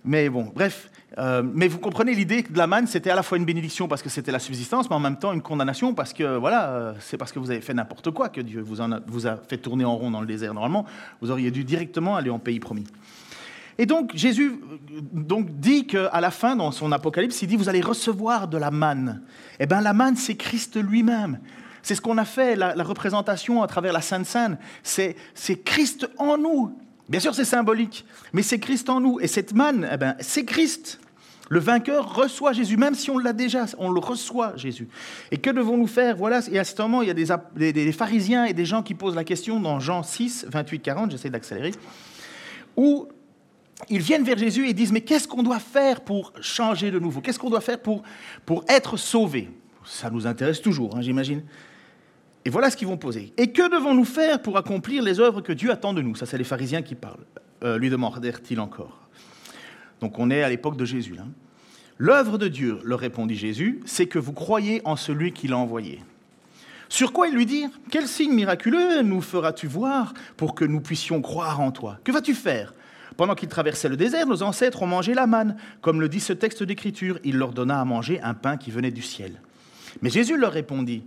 [0.06, 0.90] Mais bon, bref,
[1.20, 4.02] euh, mais vous comprenez l'idée de la manne, c'était à la fois une bénédiction parce
[4.02, 7.18] que c'était la subsistance, mais en même temps une condamnation parce que voilà, euh, c'est
[7.18, 10.10] parce que vous avez fait n'importe quoi que Dieu vous, a, fait tourner en rond
[10.10, 10.54] dans le désert.
[10.54, 10.86] Normalement,
[11.22, 12.86] vous auriez dû directement aller en pays promis.
[13.78, 14.60] Et donc Jésus
[14.92, 18.58] euh, donc, dit qu'à la fin, dans son Apocalypse, il dit vous allez recevoir de
[18.58, 19.22] la manne.
[19.60, 21.40] Eh bien, la manne, c'est Christ lui-même.
[21.84, 24.58] C'est ce qu'on a fait, la, la, représentation à travers la Sainte Seine.
[24.84, 25.16] C'est
[25.66, 26.76] Christ en nous.
[27.10, 29.20] Bien sûr, c'est symbolique, mais c'est Christ en nous.
[29.20, 31.00] Et cette manne, eh ben, c'est Christ.
[31.54, 34.88] Le vainqueur reçoit Jésus, même si on l'a déjà, on le reçoit Jésus.
[35.30, 36.16] Et que devons-nous faire?
[36.18, 39.14] Voilà, et à ce moment, il y a des, pharisiens et des gens qui posent
[39.14, 41.74] la question dans Jean 6, 28, 40, j'essaie d'accélérer,
[42.76, 43.08] où
[43.88, 47.22] ils viennent vers Jésus et disent, mais qu'est-ce qu'on doit faire pour changer de nouveau?
[47.22, 48.02] Qu'est-ce qu'on doit faire pour,
[48.48, 49.52] pour être sauvé?
[49.86, 51.44] Ça nous intéresse toujours, hein, j'imagine.
[52.46, 53.32] Et voilà ce qu'ils vont poser.
[53.38, 56.16] Et que devons-nous faire pour accomplir les œuvres que Dieu attend de nous?
[56.16, 57.28] Ça, c'est les pharisiens qui parlent.
[57.64, 59.04] Euh, lui demandèrent-ils encore.
[60.04, 61.16] Donc on est à l'époque de Jésus.
[61.18, 61.30] Hein.
[61.98, 66.02] L'œuvre de Dieu, leur répondit Jésus, c'est que vous croyez en celui qui l'a envoyé.
[66.90, 71.22] Sur quoi ils lui dirent Quel signe miraculeux nous feras-tu voir pour que nous puissions
[71.22, 72.00] croire en toi?
[72.04, 72.74] Que vas-tu faire?
[73.16, 75.56] Pendant qu'ils traversaient le désert, nos ancêtres ont mangé la manne.
[75.80, 78.92] Comme le dit ce texte d'Écriture, il leur donna à manger un pain qui venait
[78.92, 79.40] du ciel.
[80.02, 81.04] Mais Jésus leur répondit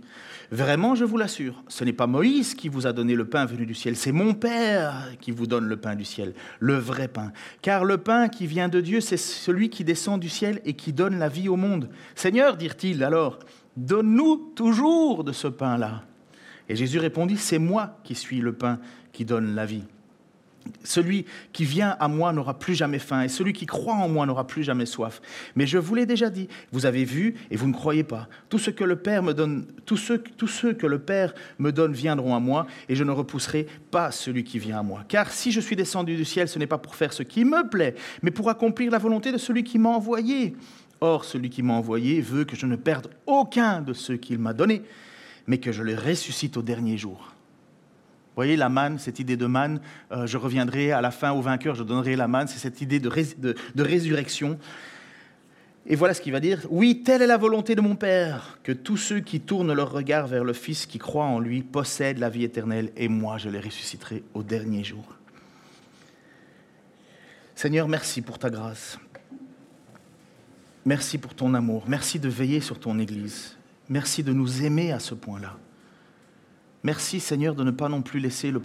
[0.49, 3.65] Vraiment, je vous l'assure, ce n'est pas Moïse qui vous a donné le pain venu
[3.65, 7.33] du ciel, c'est mon Père qui vous donne le pain du ciel, le vrai pain.
[7.61, 10.93] Car le pain qui vient de Dieu, c'est celui qui descend du ciel et qui
[10.93, 11.89] donne la vie au monde.
[12.15, 13.39] Seigneur, dirent-ils alors,
[13.75, 16.03] donne-nous toujours de ce pain-là.
[16.69, 18.79] Et Jésus répondit, c'est moi qui suis le pain
[19.11, 19.83] qui donne la vie.
[20.83, 24.25] Celui qui vient à moi n'aura plus jamais faim, et celui qui croit en moi
[24.25, 25.21] n'aura plus jamais soif.
[25.55, 28.27] Mais je vous l'ai déjà dit, vous avez vu et vous ne croyez pas.
[28.49, 31.71] Tout ce que le Père me donne, tous ceux, tous ceux que le Père me
[31.71, 35.03] donne viendront à moi, et je ne repousserai pas celui qui vient à moi.
[35.07, 37.67] Car si je suis descendu du ciel, ce n'est pas pour faire ce qui me
[37.67, 40.55] plaît, mais pour accomplir la volonté de celui qui m'a envoyé.
[40.99, 44.53] Or, celui qui m'a envoyé veut que je ne perde aucun de ceux qu'il m'a
[44.53, 44.81] donnés,
[45.45, 47.36] mais que je les ressuscite au dernier jour
[48.37, 49.81] voyez, la manne, cette idée de manne,
[50.11, 52.99] euh, je reviendrai à la fin au vainqueur, je donnerai la manne, c'est cette idée
[52.99, 54.59] de, de, résurrection.
[55.85, 56.65] Et voilà ce qu'il va dire.
[56.69, 60.27] Oui, telle est la volonté de mon Père, que tous ceux qui tournent leur regard
[60.27, 63.59] vers le Fils qui croit en lui possèdent la vie éternelle, et moi je les
[63.59, 65.05] ressusciterai au dernier jour.
[67.55, 68.99] Seigneur, merci pour ta grâce.
[70.85, 71.85] Merci pour ton amour.
[71.87, 73.57] Merci de veiller sur ton Église.
[73.89, 75.57] Merci de nous aimer à ce point-là.
[76.87, 78.61] Merci Seigneur de ne pas non plus laisser le,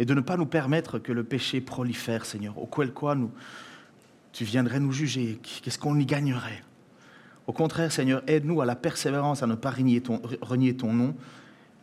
[0.00, 3.30] et de ne pas nous permettre que le péché prolifère, Seigneur, au quel quoi nous,
[4.32, 5.38] tu viendrais nous juger.
[5.62, 6.64] Qu'est-ce qu'on y gagnerait?
[7.46, 11.14] Au contraire, Seigneur, aide-nous à la persévérance, à ne pas renier ton, nom,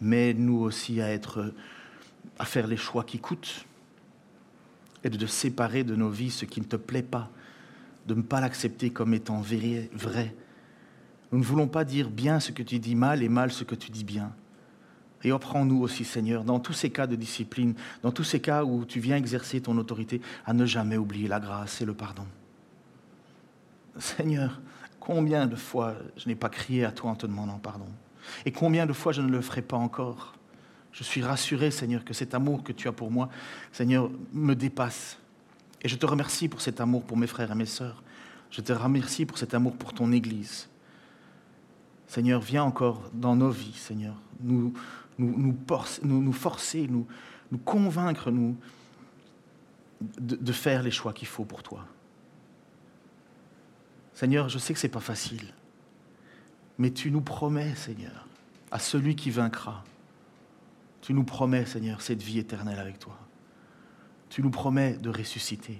[0.02, 1.54] mais aide-nous aussi à, être,
[2.38, 3.66] à faire les choix qui coûtent
[5.06, 7.32] et de séparer de nos vies ce qui ne te plaît pas,
[8.06, 10.36] de ne pas l'accepter comme étant vrai.
[11.32, 13.76] Nous ne voulons pas dire bien ce que tu dis mal et mal ce que
[13.76, 14.34] tu dis bien.
[15.24, 18.86] Et apprends-nous aussi, Seigneur, dans tous ces cas de discipline, dans tous ces cas où
[18.86, 22.26] tu viens exercer ton autorité, à ne jamais oublier la grâce et le pardon.
[23.98, 24.62] Seigneur,
[25.00, 27.88] combien de fois je n'ai pas crié à toi en te demandant pardon?
[28.46, 30.36] Et combien de fois je ne le ferai pas encore?
[30.92, 33.30] Je suis rassuré, Seigneur, que cet amour que tu as pour moi,
[33.72, 35.18] Seigneur, me dépasse.
[35.82, 38.04] Et je te remercie pour cet amour pour mes frères et mes sœurs.
[38.50, 40.70] Je te remercie pour cet amour pour ton Église.
[42.08, 44.16] Seigneur, viens encore dans nos vies, Seigneur.
[44.42, 44.74] Nous,
[45.18, 47.08] nous, nous, forcer, nous,
[47.52, 48.56] nous convaincre nous,
[50.00, 51.86] de, faire les choix qu'il faut pour toi.
[54.14, 55.54] Seigneur, je sais que ce n'est pas facile,
[56.78, 58.28] mais tu nous promets, Seigneur,
[58.72, 59.84] à celui qui vaincra,
[61.02, 63.18] tu nous promets, Seigneur, cette vie éternelle avec toi.
[64.30, 65.80] Tu nous promets de ressusciter.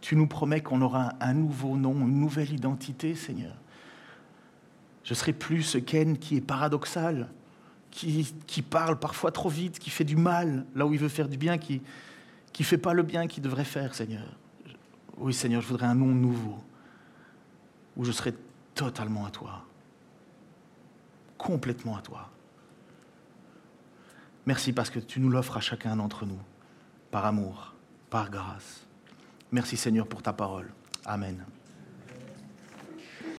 [0.00, 3.56] Tu nous promets qu'on aura un nouveau nom, une nouvelle identité, Seigneur.
[5.02, 7.28] Je serai plus ce Ken qui est paradoxal,
[7.90, 11.36] qui, parle parfois trop vite, qui fait du mal là où il veut faire du
[11.36, 11.82] bien, qui
[12.58, 14.36] ne fait pas le bien qu'il devrait faire, Seigneur.
[15.16, 16.58] Oui, Seigneur, je voudrais un nom nouveau,
[17.96, 18.34] où je serai
[18.74, 19.64] totalement à toi,
[21.36, 22.30] complètement à toi.
[24.46, 26.40] Merci parce que tu nous l'offres à chacun d'entre nous,
[27.10, 27.74] par amour,
[28.08, 28.86] par grâce.
[29.50, 30.70] Merci Seigneur pour ta parole.
[31.04, 31.44] Amen.